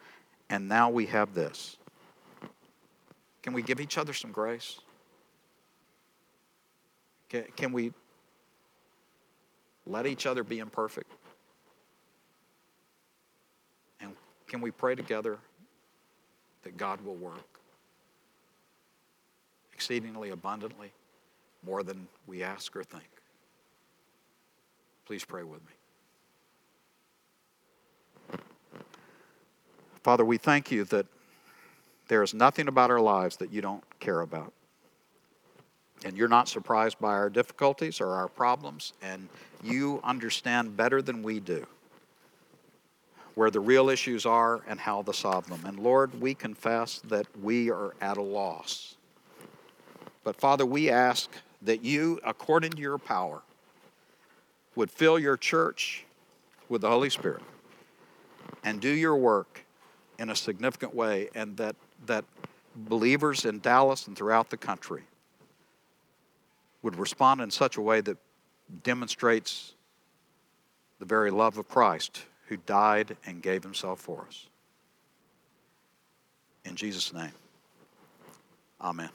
and 0.49 0.69
now 0.69 0.89
we 0.89 1.07
have 1.07 1.35
this. 1.35 1.77
Can 3.43 3.53
we 3.53 3.63
give 3.63 3.81
each 3.81 3.99
other 3.99 4.13
some 4.13 4.31
grace? 4.31 4.81
Can, 7.29 7.45
can 7.57 7.73
we 7.73 7.93
let 9.87 10.07
each 10.07 10.27
other 10.27 10.45
be 10.45 10.59
imperfect? 10.59 11.11
And 14.01 14.13
can 14.49 14.61
we 14.61 14.71
pray 14.71 14.95
together 14.95 15.39
that 16.63 16.77
God 16.77 17.01
will 17.03 17.17
work 17.17 17.61
exceedingly 19.73 20.31
abundantly? 20.31 20.93
more 21.67 21.83
than 21.83 22.07
we 22.27 22.43
ask 22.43 22.75
or 22.77 22.85
think. 22.85 23.05
Please 25.05 25.25
pray 25.25 25.43
with 25.43 25.61
me. 25.67 25.73
Father, 30.03 30.25
we 30.25 30.39
thank 30.39 30.71
you 30.71 30.85
that 30.85 31.07
there 32.09 32.23
is 32.23 32.33
nothing 32.33 32.69
about 32.69 32.91
our 32.93 33.01
lives 33.01 33.37
that 33.39 33.53
you 33.53 33.61
don't 33.61 33.83
care 33.99 34.21
about. 34.21 34.53
And 36.05 36.17
you're 36.17 36.29
not 36.29 36.49
surprised 36.49 36.99
by 37.01 37.13
our 37.13 37.31
difficulties 37.31 38.01
or 38.01 38.11
our 38.11 38.29
problems, 38.29 38.93
and 39.03 39.29
you 39.63 40.01
understand 40.05 40.77
better 40.77 41.01
than 41.03 41.23
we 41.23 41.41
do 41.41 41.67
where 43.37 43.51
the 43.51 43.61
real 43.61 43.91
issues 43.91 44.25
are 44.25 44.63
and 44.67 44.81
how 44.81 45.03
to 45.03 45.13
solve 45.13 45.47
them. 45.47 45.61
And 45.67 45.79
Lord, 45.79 46.21
we 46.21 46.35
confess 46.35 47.01
that 47.05 47.27
we 47.43 47.71
are 47.71 47.95
at 48.01 48.17
a 48.17 48.23
loss. 48.23 48.97
But 50.25 50.37
Father, 50.37 50.65
we 50.65 50.89
ask 50.89 51.31
that 51.61 51.85
you, 51.85 52.19
according 52.25 52.73
to 52.73 52.81
your 52.81 52.97
power, 52.97 53.43
would 54.75 54.91
fill 54.91 55.19
your 55.19 55.37
church 55.37 56.07
with 56.71 56.81
the 56.81 56.89
Holy 56.89 57.11
Spirit 57.11 57.43
and 58.65 58.81
do 58.81 58.89
your 58.89 59.17
work 59.17 59.65
in 60.19 60.31
a 60.31 60.37
significant 60.37 60.95
way, 60.95 61.29
and 61.35 61.59
that, 61.59 61.77
that 62.07 62.25
believers 62.75 63.45
in 63.45 63.61
Dallas 63.61 64.07
and 64.07 64.17
throughout 64.17 64.49
the 64.49 64.57
country 64.57 65.03
would 66.87 66.97
respond 66.97 67.41
in 67.41 67.51
such 67.51 67.77
a 67.77 67.81
way 67.81 68.01
that 68.01 68.17
demonstrates 68.85 69.75
the 71.01 71.05
very 71.05 71.33
love 71.33 71.59
of 71.59 71.69
Christ 71.69 72.23
who 72.47 72.57
died 72.59 73.17
and 73.27 73.43
gave 73.43 73.65
himself 73.65 73.99
for 73.99 74.25
us. 74.29 74.47
In 76.65 76.77
Jesus' 76.77 77.13
name, 77.13 77.33
amen. 78.81 79.11